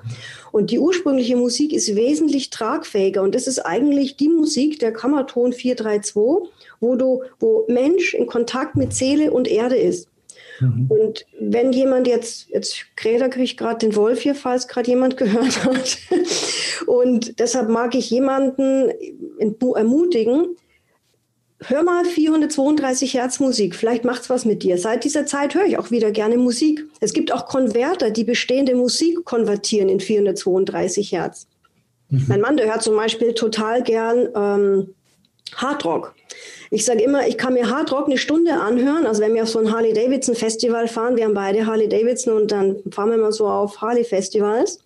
Und 0.51 0.71
die 0.71 0.79
ursprüngliche 0.79 1.37
Musik 1.37 1.71
ist 1.71 1.95
wesentlich 1.95 2.49
tragfähiger. 2.49 3.21
Und 3.21 3.33
das 3.33 3.47
ist 3.47 3.59
eigentlich 3.59 4.17
die 4.17 4.27
Musik, 4.27 4.79
der 4.79 4.91
Kammerton 4.91 5.53
432, 5.53 6.51
wo 6.81 6.97
du, 6.97 7.23
wo 7.39 7.63
Mensch 7.69 8.13
in 8.13 8.27
Kontakt 8.27 8.75
mit 8.75 8.93
Seele 8.93 9.31
und 9.31 9.47
Erde 9.47 9.77
ist. 9.77 10.09
Mhm. 10.61 10.87
Und 10.89 11.25
wenn 11.39 11.73
jemand 11.73 12.07
jetzt, 12.07 12.49
jetzt 12.49 12.85
Gräder 12.95 13.29
kriegt 13.29 13.57
gerade 13.57 13.79
den 13.79 13.95
Wolf 13.95 14.21
hier, 14.21 14.35
falls 14.35 14.67
gerade 14.67 14.89
jemand 14.89 15.17
gehört 15.17 15.65
hat. 15.65 15.97
Und 16.85 17.39
deshalb 17.39 17.69
mag 17.69 17.95
ich 17.95 18.09
jemanden 18.09 18.91
ermutigen, 19.75 20.55
hör 21.63 21.83
mal 21.83 22.05
432 22.05 23.13
Hertz 23.13 23.39
Musik, 23.39 23.75
vielleicht 23.75 24.03
macht's 24.03 24.29
was 24.29 24.45
mit 24.45 24.63
dir. 24.63 24.77
Seit 24.77 25.03
dieser 25.03 25.25
Zeit 25.25 25.55
höre 25.55 25.65
ich 25.65 25.77
auch 25.77 25.91
wieder 25.91 26.11
gerne 26.11 26.37
Musik. 26.37 26.83
Es 26.99 27.13
gibt 27.13 27.31
auch 27.31 27.45
Konverter, 27.45 28.09
die 28.09 28.23
bestehende 28.23 28.75
Musik 28.75 29.23
konvertieren 29.25 29.89
in 29.89 29.99
432 29.99 31.11
Hertz. 31.11 31.47
Mhm. 32.09 32.25
Mein 32.27 32.41
Mann, 32.41 32.57
der 32.57 32.67
hört 32.67 32.83
zum 32.83 32.95
Beispiel 32.95 33.33
total 33.33 33.83
gern 33.83 34.29
ähm, 34.35 34.95
Hardrock. 35.55 36.15
Ich 36.69 36.85
sage 36.85 37.03
immer, 37.03 37.27
ich 37.27 37.37
kann 37.37 37.53
mir 37.53 37.69
Hardrock 37.69 38.07
eine 38.07 38.17
Stunde 38.17 38.53
anhören. 38.53 39.05
Also 39.05 39.21
wenn 39.21 39.33
wir 39.33 39.43
auf 39.43 39.49
so 39.49 39.59
ein 39.59 39.71
Harley 39.71 39.93
Davidson 39.93 40.35
Festival 40.35 40.87
fahren, 40.87 41.17
wir 41.17 41.25
haben 41.25 41.33
beide 41.33 41.65
Harley 41.65 41.89
Davidson 41.89 42.33
und 42.33 42.51
dann 42.51 42.77
fahren 42.91 43.11
wir 43.11 43.17
mal 43.17 43.31
so 43.31 43.47
auf 43.47 43.81
Harley 43.81 44.03
Festivals. 44.03 44.79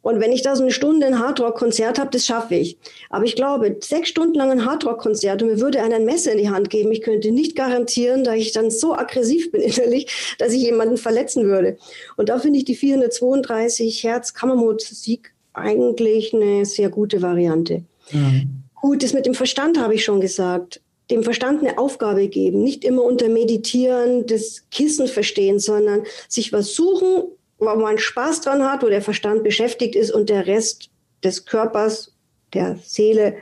Und 0.00 0.20
wenn 0.20 0.32
ich 0.32 0.42
da 0.42 0.54
so 0.54 0.62
eine 0.62 0.72
Stunde 0.72 1.06
ein 1.06 1.18
Hardrock-Konzert 1.18 1.98
habe, 1.98 2.10
das 2.10 2.24
schaffe 2.24 2.54
ich. 2.54 2.78
Aber 3.10 3.24
ich 3.24 3.34
glaube, 3.34 3.76
sechs 3.80 4.08
Stunden 4.08 4.34
lang 4.34 4.50
ein 4.50 4.64
Hardrock-Konzert 4.64 5.42
und 5.42 5.48
mir 5.48 5.60
würde 5.60 5.82
einer 5.82 5.96
ein 5.96 6.04
Messer 6.04 6.32
in 6.32 6.38
die 6.38 6.50
Hand 6.50 6.70
geben, 6.70 6.92
ich 6.92 7.02
könnte 7.02 7.32
nicht 7.32 7.56
garantieren, 7.56 8.24
dass 8.24 8.36
ich 8.36 8.52
dann 8.52 8.70
so 8.70 8.94
aggressiv 8.94 9.50
bin 9.50 9.60
innerlich, 9.60 10.36
dass 10.38 10.52
ich 10.52 10.62
jemanden 10.62 10.96
verletzen 10.96 11.44
würde. 11.44 11.76
Und 12.16 12.28
da 12.28 12.38
finde 12.38 12.58
ich 12.58 12.64
die 12.64 12.76
432 12.76 14.04
Hertz 14.04 14.34
Kammermusik 14.34 15.34
eigentlich 15.52 16.32
eine 16.32 16.64
sehr 16.64 16.88
gute 16.90 17.20
Variante. 17.20 17.82
Mhm. 18.12 18.57
Gut, 18.80 19.02
das 19.02 19.12
mit 19.12 19.26
dem 19.26 19.34
Verstand 19.34 19.78
habe 19.78 19.94
ich 19.94 20.04
schon 20.04 20.20
gesagt 20.20 20.80
dem 21.10 21.22
Verstand 21.22 21.62
eine 21.62 21.78
Aufgabe 21.78 22.28
geben, 22.28 22.62
nicht 22.62 22.84
immer 22.84 23.02
unter 23.02 23.28
Meditieren 23.28 24.26
das 24.26 24.64
Kissen 24.70 25.08
verstehen, 25.08 25.58
sondern 25.58 26.02
sich 26.28 26.52
was 26.52 26.74
suchen, 26.74 27.24
wo 27.58 27.74
man 27.74 27.98
Spaß 27.98 28.42
dran 28.42 28.62
hat, 28.62 28.82
wo 28.82 28.88
der 28.88 29.02
Verstand 29.02 29.42
beschäftigt 29.42 29.96
ist 29.96 30.10
und 30.10 30.28
der 30.28 30.46
Rest 30.46 30.90
des 31.24 31.46
Körpers, 31.46 32.14
der 32.52 32.78
Seele, 32.84 33.36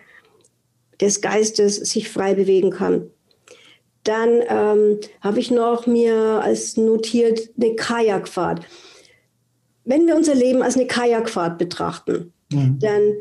des 1.01 1.21
Geistes 1.21 1.77
sich 1.77 2.09
frei 2.09 2.35
bewegen 2.35 2.71
kann. 2.71 3.11
Dann 4.05 4.43
ähm, 4.49 5.01
habe 5.21 5.41
ich 5.41 5.51
noch 5.51 5.87
mir 5.87 6.15
als 6.15 6.77
notiert 6.77 7.51
eine 7.61 7.75
Kajakfahrt. 7.75 8.61
Wenn 9.85 10.07
wir 10.07 10.17
unser 10.17 10.35
Leben 10.35 10.63
als 10.63 10.77
eine 10.77 10.87
Kajakfahrt 10.87 11.59
betrachten, 11.59 12.33
mhm. 12.51 12.79
dann 12.81 13.15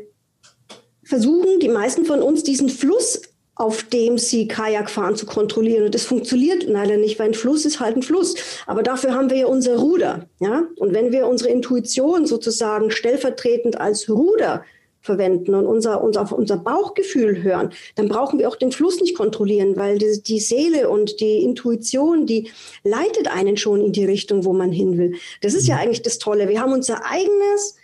versuchen 1.06 1.60
die 1.60 1.68
meisten 1.68 2.04
von 2.04 2.22
uns 2.22 2.42
diesen 2.42 2.68
Fluss 2.68 3.22
auf 3.58 3.84
dem 3.84 4.18
sie 4.18 4.48
Kajak 4.48 4.90
fahren, 4.90 5.16
zu 5.16 5.24
kontrollieren. 5.24 5.86
Und 5.86 5.94
das 5.94 6.04
funktioniert 6.04 6.64
leider 6.64 6.98
nicht, 6.98 7.18
weil 7.18 7.28
ein 7.28 7.34
Fluss 7.34 7.64
ist 7.64 7.80
halt 7.80 7.96
ein 7.96 8.02
Fluss. 8.02 8.34
Aber 8.66 8.82
dafür 8.82 9.14
haben 9.14 9.30
wir 9.30 9.38
ja 9.38 9.46
unser 9.46 9.78
Ruder. 9.78 10.28
Ja? 10.40 10.64
Und 10.76 10.92
wenn 10.92 11.10
wir 11.10 11.26
unsere 11.26 11.50
Intuition 11.50 12.26
sozusagen 12.26 12.90
stellvertretend 12.90 13.80
als 13.80 14.10
Ruder 14.10 14.62
verwenden 15.00 15.54
und 15.54 15.66
unser, 15.66 16.04
unser, 16.04 16.30
unser 16.36 16.58
Bauchgefühl 16.58 17.42
hören, 17.42 17.70
dann 17.94 18.08
brauchen 18.08 18.38
wir 18.38 18.48
auch 18.48 18.56
den 18.56 18.72
Fluss 18.72 19.00
nicht 19.00 19.16
kontrollieren, 19.16 19.76
weil 19.76 19.96
die, 19.96 20.20
die 20.22 20.40
Seele 20.40 20.90
und 20.90 21.20
die 21.20 21.42
Intuition, 21.42 22.26
die 22.26 22.50
leitet 22.84 23.28
einen 23.28 23.56
schon 23.56 23.80
in 23.80 23.92
die 23.92 24.04
Richtung, 24.04 24.44
wo 24.44 24.52
man 24.52 24.70
hin 24.70 24.98
will. 24.98 25.14
Das 25.40 25.54
ist 25.54 25.66
ja 25.66 25.76
mhm. 25.76 25.82
eigentlich 25.82 26.02
das 26.02 26.18
Tolle. 26.18 26.48
Wir 26.48 26.60
haben 26.60 26.72
unser 26.72 27.06
eigenes 27.06 27.76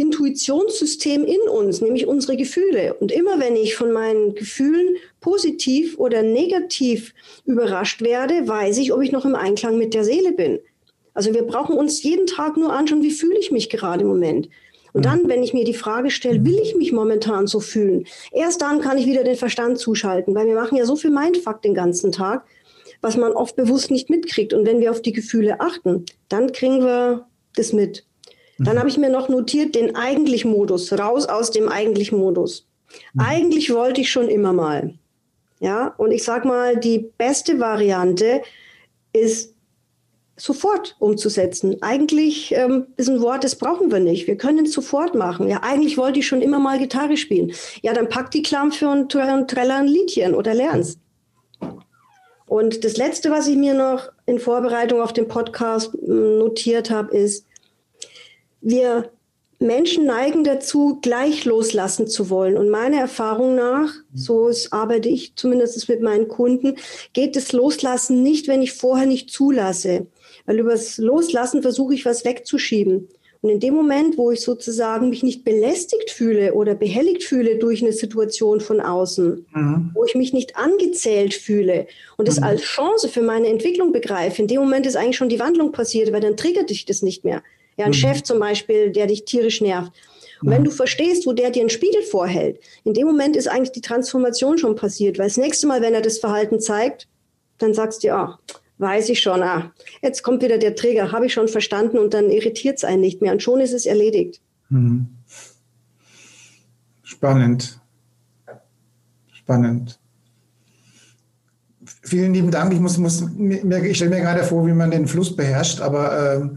Intuitionssystem 0.00 1.24
in 1.24 1.40
uns, 1.48 1.80
nämlich 1.80 2.06
unsere 2.06 2.36
Gefühle. 2.36 2.94
Und 2.94 3.12
immer 3.12 3.38
wenn 3.38 3.56
ich 3.56 3.74
von 3.74 3.92
meinen 3.92 4.34
Gefühlen 4.34 4.96
positiv 5.20 5.98
oder 5.98 6.22
negativ 6.22 7.14
überrascht 7.44 8.02
werde, 8.02 8.48
weiß 8.48 8.78
ich, 8.78 8.92
ob 8.92 9.02
ich 9.02 9.12
noch 9.12 9.24
im 9.24 9.34
Einklang 9.34 9.78
mit 9.78 9.94
der 9.94 10.04
Seele 10.04 10.32
bin. 10.32 10.58
Also 11.14 11.34
wir 11.34 11.42
brauchen 11.42 11.76
uns 11.76 12.02
jeden 12.02 12.26
Tag 12.26 12.56
nur 12.56 12.72
anschauen, 12.72 13.02
wie 13.02 13.10
fühle 13.10 13.38
ich 13.38 13.50
mich 13.50 13.68
gerade 13.68 14.02
im 14.02 14.08
Moment. 14.08 14.48
Und 14.92 15.04
dann, 15.04 15.28
wenn 15.28 15.42
ich 15.42 15.52
mir 15.52 15.64
die 15.64 15.74
Frage 15.74 16.10
stelle, 16.10 16.44
will 16.44 16.58
ich 16.58 16.74
mich 16.74 16.92
momentan 16.92 17.46
so 17.46 17.60
fühlen? 17.60 18.06
Erst 18.32 18.62
dann 18.62 18.80
kann 18.80 18.98
ich 18.98 19.06
wieder 19.06 19.22
den 19.22 19.36
Verstand 19.36 19.78
zuschalten, 19.78 20.34
weil 20.34 20.46
wir 20.46 20.54
machen 20.54 20.76
ja 20.76 20.84
so 20.84 20.96
viel 20.96 21.10
Mindfuck 21.10 21.62
den 21.62 21.74
ganzen 21.74 22.10
Tag, 22.10 22.44
was 23.00 23.16
man 23.16 23.32
oft 23.32 23.56
bewusst 23.56 23.90
nicht 23.90 24.10
mitkriegt. 24.10 24.52
Und 24.52 24.66
wenn 24.66 24.80
wir 24.80 24.90
auf 24.90 25.02
die 25.02 25.12
Gefühle 25.12 25.60
achten, 25.60 26.06
dann 26.28 26.52
kriegen 26.52 26.80
wir 26.80 27.26
das 27.54 27.72
mit. 27.72 28.04
Dann 28.64 28.78
habe 28.78 28.88
ich 28.88 28.98
mir 28.98 29.10
noch 29.10 29.28
notiert 29.28 29.74
den 29.74 29.96
Eigentlich-Modus, 29.96 30.92
raus 30.92 31.26
aus 31.26 31.50
dem 31.50 31.68
Eigentlich-Modus. 31.68 32.66
Mhm. 33.14 33.20
Eigentlich 33.20 33.72
wollte 33.72 34.02
ich 34.02 34.10
schon 34.10 34.28
immer 34.28 34.52
mal. 34.52 34.94
Ja, 35.60 35.94
und 35.98 36.10
ich 36.10 36.24
sag 36.24 36.44
mal, 36.44 36.76
die 36.76 37.10
beste 37.18 37.58
Variante 37.58 38.42
ist 39.12 39.54
sofort 40.36 40.96
umzusetzen. 40.98 41.76
Eigentlich 41.82 42.52
ähm, 42.54 42.86
ist 42.96 43.10
ein 43.10 43.20
Wort, 43.20 43.44
das 43.44 43.56
brauchen 43.56 43.90
wir 43.90 44.00
nicht. 44.00 44.26
Wir 44.26 44.36
können 44.36 44.64
es 44.64 44.72
sofort 44.72 45.14
machen. 45.14 45.48
Ja, 45.48 45.62
eigentlich 45.62 45.98
wollte 45.98 46.20
ich 46.20 46.26
schon 46.26 46.40
immer 46.40 46.58
mal 46.58 46.78
Gitarre 46.78 47.16
spielen. 47.16 47.52
Ja, 47.82 47.92
dann 47.92 48.08
pack 48.08 48.30
die 48.30 48.42
Klampfe 48.42 48.88
und, 48.88 49.14
und 49.14 49.50
treller 49.50 49.76
ein 49.76 49.86
Liedchen 49.86 50.34
oder 50.34 50.54
lern's. 50.54 50.98
Und 52.46 52.84
das 52.84 52.96
Letzte, 52.96 53.30
was 53.30 53.46
ich 53.46 53.56
mir 53.56 53.74
noch 53.74 54.10
in 54.26 54.38
Vorbereitung 54.38 55.00
auf 55.00 55.12
den 55.12 55.28
Podcast 55.28 55.92
hm, 55.92 56.38
notiert 56.38 56.90
habe, 56.90 57.16
ist, 57.16 57.46
wir 58.60 59.10
Menschen 59.58 60.06
neigen 60.06 60.42
dazu, 60.42 60.98
gleich 61.02 61.44
loslassen 61.44 62.08
zu 62.08 62.30
wollen. 62.30 62.56
Und 62.56 62.70
meiner 62.70 62.96
Erfahrung 62.96 63.54
nach, 63.54 63.92
so 64.14 64.50
arbeite 64.70 65.10
ich 65.10 65.34
zumindest 65.36 65.86
mit 65.88 66.00
meinen 66.00 66.28
Kunden, 66.28 66.76
geht 67.12 67.36
das 67.36 67.52
Loslassen 67.52 68.22
nicht, 68.22 68.48
wenn 68.48 68.62
ich 68.62 68.72
vorher 68.72 69.06
nicht 69.06 69.30
zulasse. 69.30 70.06
Weil 70.46 70.58
über 70.58 70.70
das 70.70 70.96
Loslassen 70.96 71.60
versuche 71.60 71.92
ich 71.92 72.06
was 72.06 72.24
wegzuschieben. 72.24 73.08
Und 73.42 73.50
in 73.50 73.60
dem 73.60 73.74
Moment, 73.74 74.18
wo 74.18 74.30
ich 74.30 74.40
sozusagen 74.40 75.08
mich 75.08 75.22
nicht 75.22 75.44
belästigt 75.44 76.10
fühle 76.10 76.52
oder 76.54 76.74
behelligt 76.74 77.22
fühle 77.22 77.56
durch 77.56 77.82
eine 77.82 77.92
Situation 77.92 78.60
von 78.60 78.80
außen, 78.80 79.46
mhm. 79.54 79.90
wo 79.94 80.04
ich 80.04 80.14
mich 80.14 80.34
nicht 80.34 80.56
angezählt 80.56 81.32
fühle 81.32 81.86
und 82.18 82.28
es 82.28 82.38
mhm. 82.38 82.44
als 82.44 82.62
Chance 82.62 83.08
für 83.08 83.22
meine 83.22 83.48
Entwicklung 83.48 83.92
begreife, 83.92 84.42
in 84.42 84.48
dem 84.48 84.60
Moment 84.60 84.86
ist 84.86 84.96
eigentlich 84.96 85.16
schon 85.16 85.30
die 85.30 85.38
Wandlung 85.38 85.72
passiert, 85.72 86.12
weil 86.12 86.20
dann 86.20 86.36
triggert 86.36 86.68
dich 86.68 86.84
das 86.84 87.00
nicht 87.00 87.24
mehr. 87.24 87.42
Ja, 87.80 87.86
ein 87.86 87.92
mhm. 87.92 87.94
Chef 87.94 88.22
zum 88.22 88.38
Beispiel, 88.38 88.90
der 88.90 89.06
dich 89.06 89.24
tierisch 89.24 89.62
nervt. 89.62 89.90
Und 90.42 90.48
mhm. 90.48 90.52
wenn 90.52 90.64
du 90.64 90.70
verstehst, 90.70 91.26
wo 91.26 91.32
der 91.32 91.50
dir 91.50 91.60
einen 91.60 91.70
Spiegel 91.70 92.02
vorhält, 92.02 92.60
in 92.84 92.92
dem 92.92 93.06
Moment 93.06 93.36
ist 93.36 93.48
eigentlich 93.48 93.72
die 93.72 93.80
Transformation 93.80 94.58
schon 94.58 94.76
passiert. 94.76 95.18
Weil 95.18 95.28
das 95.28 95.38
nächste 95.38 95.66
Mal, 95.66 95.80
wenn 95.80 95.94
er 95.94 96.02
das 96.02 96.18
Verhalten 96.18 96.60
zeigt, 96.60 97.08
dann 97.56 97.72
sagst 97.72 98.02
du, 98.02 98.08
ja, 98.08 98.38
weiß 98.76 99.08
ich 99.08 99.20
schon, 99.20 99.42
ah, 99.42 99.72
jetzt 100.02 100.22
kommt 100.22 100.42
wieder 100.42 100.58
der 100.58 100.74
Trigger, 100.74 101.10
habe 101.10 101.24
ich 101.24 101.32
schon 101.32 101.48
verstanden 101.48 101.98
und 101.98 102.12
dann 102.12 102.28
irritiert 102.28 102.76
es 102.76 102.84
einen 102.84 103.00
nicht 103.00 103.22
mehr 103.22 103.32
und 103.32 103.42
schon 103.42 103.60
ist 103.60 103.72
es 103.72 103.86
erledigt. 103.86 104.42
Mhm. 104.68 105.08
Spannend. 107.02 107.80
Spannend. 109.32 109.98
vielen 112.02 112.34
lieben 112.34 112.50
Dank. 112.50 112.74
Ich, 112.74 112.80
muss, 112.80 112.98
muss, 112.98 113.24
ich 113.38 113.96
stelle 113.96 114.10
mir 114.10 114.20
gerade 114.20 114.44
vor, 114.44 114.66
wie 114.66 114.74
man 114.74 114.90
den 114.90 115.06
Fluss 115.06 115.34
beherrscht, 115.34 115.80
aber 115.80 116.34
äh, 116.34 116.48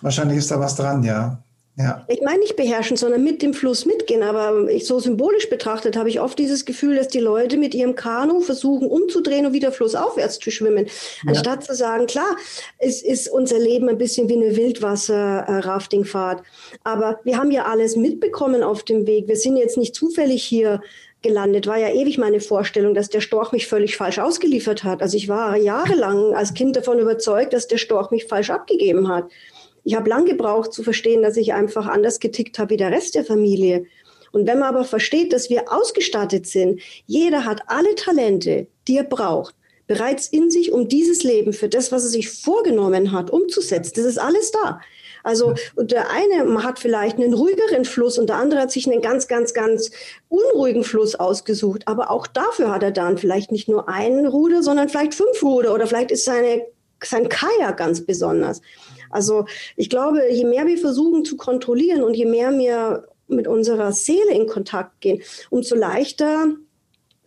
wahrscheinlich 0.00 0.38
ist 0.38 0.50
da 0.50 0.58
was 0.60 0.76
dran, 0.76 1.02
ja. 1.02 1.42
Ja. 1.80 2.04
Ich 2.08 2.20
meine 2.20 2.40
nicht 2.40 2.56
beherrschen, 2.56 2.96
sondern 2.96 3.24
mit 3.24 3.40
dem 3.40 3.54
Fluss 3.54 3.86
mitgehen. 3.86 4.22
Aber 4.22 4.68
ich, 4.68 4.86
so 4.86 4.98
symbolisch 4.98 5.48
betrachtet 5.48 5.96
habe 5.96 6.10
ich 6.10 6.20
oft 6.20 6.38
dieses 6.38 6.66
Gefühl, 6.66 6.96
dass 6.96 7.08
die 7.08 7.20
Leute 7.20 7.56
mit 7.56 7.74
ihrem 7.74 7.94
Kanu 7.94 8.40
versuchen 8.40 8.88
umzudrehen 8.88 9.46
und 9.46 9.52
wieder 9.54 9.72
flussaufwärts 9.72 10.38
zu 10.40 10.50
schwimmen. 10.50 10.86
Ja. 11.22 11.30
Anstatt 11.30 11.64
zu 11.64 11.74
sagen, 11.74 12.06
klar, 12.06 12.36
es 12.78 13.02
ist 13.02 13.28
unser 13.28 13.58
Leben 13.58 13.88
ein 13.88 13.98
bisschen 13.98 14.28
wie 14.28 14.34
eine 14.34 14.56
Wildwasser-Raftingfahrt. 14.56 16.42
Aber 16.84 17.20
wir 17.24 17.38
haben 17.38 17.50
ja 17.50 17.64
alles 17.64 17.96
mitbekommen 17.96 18.62
auf 18.62 18.82
dem 18.82 19.06
Weg. 19.06 19.28
Wir 19.28 19.36
sind 19.36 19.56
jetzt 19.56 19.78
nicht 19.78 19.94
zufällig 19.94 20.42
hier 20.42 20.82
gelandet. 21.22 21.66
War 21.66 21.78
ja 21.78 21.88
ewig 21.88 22.18
meine 22.18 22.40
Vorstellung, 22.40 22.94
dass 22.94 23.08
der 23.08 23.20
Storch 23.20 23.52
mich 23.52 23.66
völlig 23.66 23.96
falsch 23.96 24.18
ausgeliefert 24.18 24.84
hat. 24.84 25.00
Also 25.00 25.16
ich 25.16 25.28
war 25.28 25.56
jahrelang 25.56 26.34
als 26.34 26.52
Kind 26.52 26.76
davon 26.76 26.98
überzeugt, 26.98 27.54
dass 27.54 27.68
der 27.68 27.78
Storch 27.78 28.10
mich 28.10 28.26
falsch 28.26 28.50
abgegeben 28.50 29.08
hat. 29.08 29.30
Ich 29.84 29.94
habe 29.94 30.10
lang 30.10 30.24
gebraucht 30.26 30.72
zu 30.72 30.82
verstehen, 30.82 31.22
dass 31.22 31.36
ich 31.36 31.52
einfach 31.52 31.86
anders 31.86 32.20
getickt 32.20 32.58
habe 32.58 32.70
wie 32.70 32.76
der 32.76 32.90
Rest 32.90 33.14
der 33.14 33.24
Familie. 33.24 33.84
Und 34.32 34.46
wenn 34.46 34.58
man 34.58 34.74
aber 34.74 34.84
versteht, 34.84 35.32
dass 35.32 35.50
wir 35.50 35.72
ausgestattet 35.72 36.46
sind, 36.46 36.80
jeder 37.06 37.44
hat 37.44 37.62
alle 37.66 37.94
Talente, 37.94 38.66
die 38.86 38.98
er 38.98 39.04
braucht, 39.04 39.54
bereits 39.86 40.28
in 40.28 40.50
sich, 40.50 40.70
um 40.70 40.88
dieses 40.88 41.24
Leben 41.24 41.52
für 41.52 41.68
das, 41.68 41.90
was 41.90 42.04
er 42.04 42.10
sich 42.10 42.30
vorgenommen 42.30 43.10
hat, 43.10 43.30
umzusetzen. 43.30 43.92
Das 43.96 44.04
ist 44.04 44.18
alles 44.18 44.52
da. 44.52 44.80
Also 45.22 45.54
und 45.74 45.90
der 45.90 46.10
eine 46.10 46.62
hat 46.62 46.78
vielleicht 46.78 47.16
einen 47.16 47.34
ruhigeren 47.34 47.84
Fluss 47.84 48.18
und 48.18 48.28
der 48.28 48.36
andere 48.36 48.60
hat 48.60 48.70
sich 48.70 48.86
einen 48.86 49.02
ganz, 49.02 49.28
ganz, 49.28 49.52
ganz 49.52 49.90
unruhigen 50.28 50.84
Fluss 50.84 51.14
ausgesucht. 51.14 51.82
Aber 51.86 52.10
auch 52.10 52.26
dafür 52.26 52.70
hat 52.70 52.82
er 52.82 52.92
dann 52.92 53.18
vielleicht 53.18 53.52
nicht 53.52 53.68
nur 53.68 53.88
einen 53.88 54.26
Ruder, 54.26 54.62
sondern 54.62 54.88
vielleicht 54.88 55.14
fünf 55.14 55.42
Ruder 55.42 55.74
oder 55.74 55.86
vielleicht 55.86 56.10
ist 56.10 56.24
seine, 56.24 56.62
sein 57.04 57.28
Kajak 57.28 57.76
ganz 57.76 58.04
besonders. 58.04 58.60
Also 59.10 59.46
ich 59.76 59.90
glaube, 59.90 60.30
je 60.30 60.44
mehr 60.44 60.66
wir 60.66 60.78
versuchen 60.78 61.24
zu 61.24 61.36
kontrollieren 61.36 62.02
und 62.02 62.14
je 62.14 62.26
mehr 62.26 62.56
wir 62.56 63.08
mit 63.26 63.46
unserer 63.46 63.92
Seele 63.92 64.32
in 64.32 64.46
Kontakt 64.46 65.00
gehen, 65.00 65.22
umso 65.50 65.74
leichter 65.74 66.48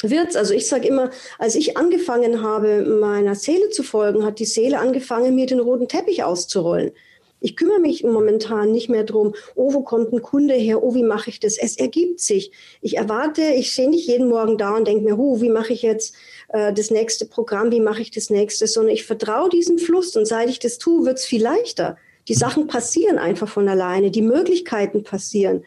wird's. 0.02 0.36
Also 0.36 0.54
ich 0.54 0.68
sage 0.68 0.88
immer, 0.88 1.12
als 1.40 1.56
ich 1.56 1.78
angefangen 1.78 2.42
habe, 2.42 2.84
meiner 2.86 3.36
Seele 3.36 3.70
zu 3.70 3.84
folgen, 3.84 4.26
hat 4.26 4.40
die 4.40 4.46
Seele 4.46 4.80
angefangen, 4.80 5.36
mir 5.36 5.46
den 5.46 5.60
roten 5.60 5.88
Teppich 5.88 6.24
auszurollen. 6.24 6.92
Ich 7.40 7.58
kümmere 7.58 7.80
mich 7.80 8.06
momentan 8.06 8.72
nicht 8.72 8.88
mehr 8.88 9.04
drum, 9.04 9.36
oh, 9.56 9.74
wo 9.74 9.82
kommt 9.82 10.14
ein 10.14 10.22
Kunde 10.22 10.54
her, 10.54 10.82
oh, 10.82 10.96
wie 10.96 11.04
mache 11.04 11.30
ich 11.30 11.42
das? 11.42 11.58
Es 11.58 11.78
ergibt 11.78 12.22
sich. 12.22 12.54
Ich 12.80 12.96
erwarte, 12.96 13.42
ich 13.42 13.72
stehe 13.72 13.90
nicht 13.90 14.08
jeden 14.08 14.30
Morgen 14.30 14.58
da 14.58 14.78
und 14.78 14.88
denke 14.88 15.04
mir, 15.04 15.20
oh, 15.20 15.42
wie 15.42 15.50
mache 15.50 15.74
ich 15.74 15.82
jetzt 15.82 16.16
äh, 16.54 16.72
das 16.72 16.92
nächste 16.92 17.26
Programm, 17.26 17.72
wie 17.72 17.82
mache 17.82 18.02
ich 18.02 18.12
das 18.12 18.30
nächste, 18.30 18.68
sondern 18.68 18.94
ich 18.94 19.06
vertraue 19.06 19.50
diesem 19.50 19.80
Fluss 19.80 20.16
und 20.16 20.26
seit 20.26 20.50
ich 20.50 20.60
das 20.60 20.78
tue, 20.78 21.06
wird 21.06 21.18
es 21.18 21.26
viel 21.26 21.42
leichter. 21.44 21.98
Die 22.28 22.36
Sachen 22.36 22.68
passieren 22.68 23.18
einfach 23.18 23.50
von 23.50 23.68
alleine, 23.68 24.12
die 24.12 24.22
Möglichkeiten 24.22 25.04
passieren. 25.04 25.66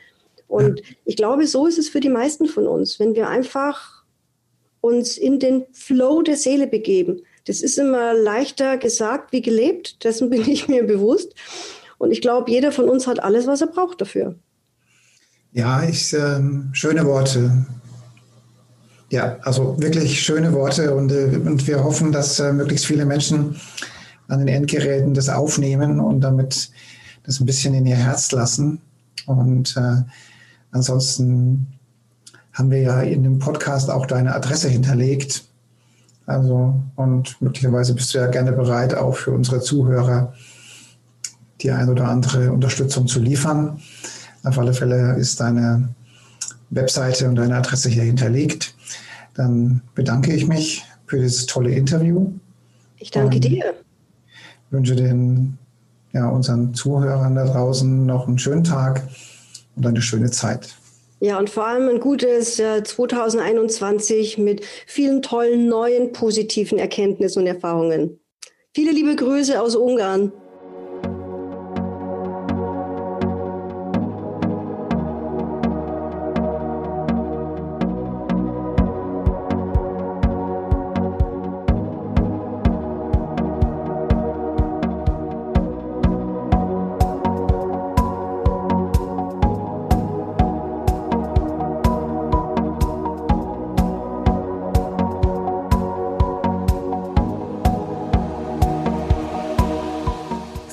Und 0.48 0.80
ich 1.04 1.16
glaube, 1.16 1.46
so 1.48 1.66
ist 1.66 1.76
es 1.76 1.88
für 1.88 2.00
die 2.00 2.08
meisten 2.08 2.46
von 2.46 2.66
uns, 2.66 2.98
wenn 3.00 3.14
wir 3.14 3.28
einfach 3.28 4.04
uns 4.80 5.18
in 5.18 5.40
den 5.40 5.66
Flow 5.72 6.22
der 6.22 6.36
Seele 6.36 6.68
begeben. 6.68 7.22
Das 7.46 7.60
ist 7.60 7.78
immer 7.78 8.14
leichter 8.14 8.78
gesagt 8.78 9.32
wie 9.32 9.42
gelebt, 9.42 10.04
dessen 10.04 10.30
bin 10.30 10.48
ich 10.48 10.68
mir 10.68 10.84
bewusst. 10.84 11.34
Und 11.98 12.12
ich 12.12 12.20
glaube, 12.20 12.50
jeder 12.50 12.70
von 12.70 12.88
uns 12.88 13.08
hat 13.08 13.22
alles, 13.22 13.46
was 13.48 13.60
er 13.60 13.66
braucht 13.66 14.00
dafür. 14.00 14.36
Ja, 15.52 15.82
ich, 15.82 16.12
äh, 16.12 16.40
schöne 16.72 17.04
Worte. 17.06 17.66
Ja, 19.10 19.38
also 19.42 19.80
wirklich 19.80 20.20
schöne 20.20 20.52
Worte 20.52 20.94
und, 20.94 21.12
äh, 21.12 21.26
und 21.44 21.66
wir 21.66 21.84
hoffen, 21.84 22.10
dass 22.10 22.40
äh, 22.40 22.52
möglichst 22.52 22.86
viele 22.86 23.04
Menschen 23.04 23.56
an 24.28 24.40
den 24.40 24.48
Endgeräten 24.48 25.14
das 25.14 25.28
aufnehmen 25.28 26.00
und 26.00 26.20
damit 26.22 26.70
das 27.22 27.40
ein 27.40 27.46
bisschen 27.46 27.74
in 27.74 27.86
ihr 27.86 27.96
Herz 27.96 28.32
lassen. 28.32 28.80
Und 29.26 29.76
äh, 29.76 30.02
ansonsten 30.72 31.68
haben 32.52 32.70
wir 32.70 32.80
ja 32.80 33.00
in 33.02 33.22
dem 33.22 33.38
Podcast 33.38 33.90
auch 33.90 34.06
deine 34.06 34.34
Adresse 34.34 34.68
hinterlegt. 34.68 35.44
Also, 36.26 36.74
und 36.96 37.40
möglicherweise 37.40 37.94
bist 37.94 38.12
du 38.12 38.18
ja 38.18 38.26
gerne 38.26 38.50
bereit, 38.52 38.94
auch 38.94 39.14
für 39.14 39.30
unsere 39.30 39.60
Zuhörer 39.60 40.32
die 41.62 41.70
ein 41.70 41.88
oder 41.88 42.08
andere 42.08 42.52
Unterstützung 42.52 43.06
zu 43.06 43.20
liefern. 43.20 43.80
Auf 44.42 44.58
alle 44.58 44.74
Fälle 44.74 45.14
ist 45.14 45.40
deine 45.40 45.88
Webseite 46.70 47.28
und 47.28 47.36
deine 47.36 47.56
Adresse 47.56 47.88
hier 47.88 48.02
hinterlegt. 48.02 48.74
Dann 49.34 49.82
bedanke 49.94 50.32
ich 50.32 50.46
mich 50.46 50.84
für 51.06 51.18
dieses 51.18 51.46
tolle 51.46 51.70
Interview. 51.70 52.32
Ich 52.98 53.10
danke 53.10 53.40
dir. 53.40 53.74
Wünsche 54.70 54.96
den, 54.96 55.58
ja, 56.12 56.28
unseren 56.28 56.74
Zuhörern 56.74 57.34
da 57.34 57.44
draußen 57.44 58.04
noch 58.06 58.26
einen 58.26 58.38
schönen 58.38 58.64
Tag 58.64 59.02
und 59.76 59.86
eine 59.86 60.02
schöne 60.02 60.30
Zeit. 60.30 60.74
Ja, 61.20 61.38
und 61.38 61.48
vor 61.48 61.66
allem 61.66 61.88
ein 61.88 62.00
gutes 62.00 62.56
2021 62.56 64.36
mit 64.38 64.64
vielen 64.86 65.22
tollen 65.22 65.68
neuen 65.68 66.12
positiven 66.12 66.78
Erkenntnissen 66.78 67.42
und 67.42 67.46
Erfahrungen. 67.46 68.18
Viele 68.74 68.92
liebe 68.92 69.16
Grüße 69.16 69.60
aus 69.60 69.74
Ungarn. 69.76 70.32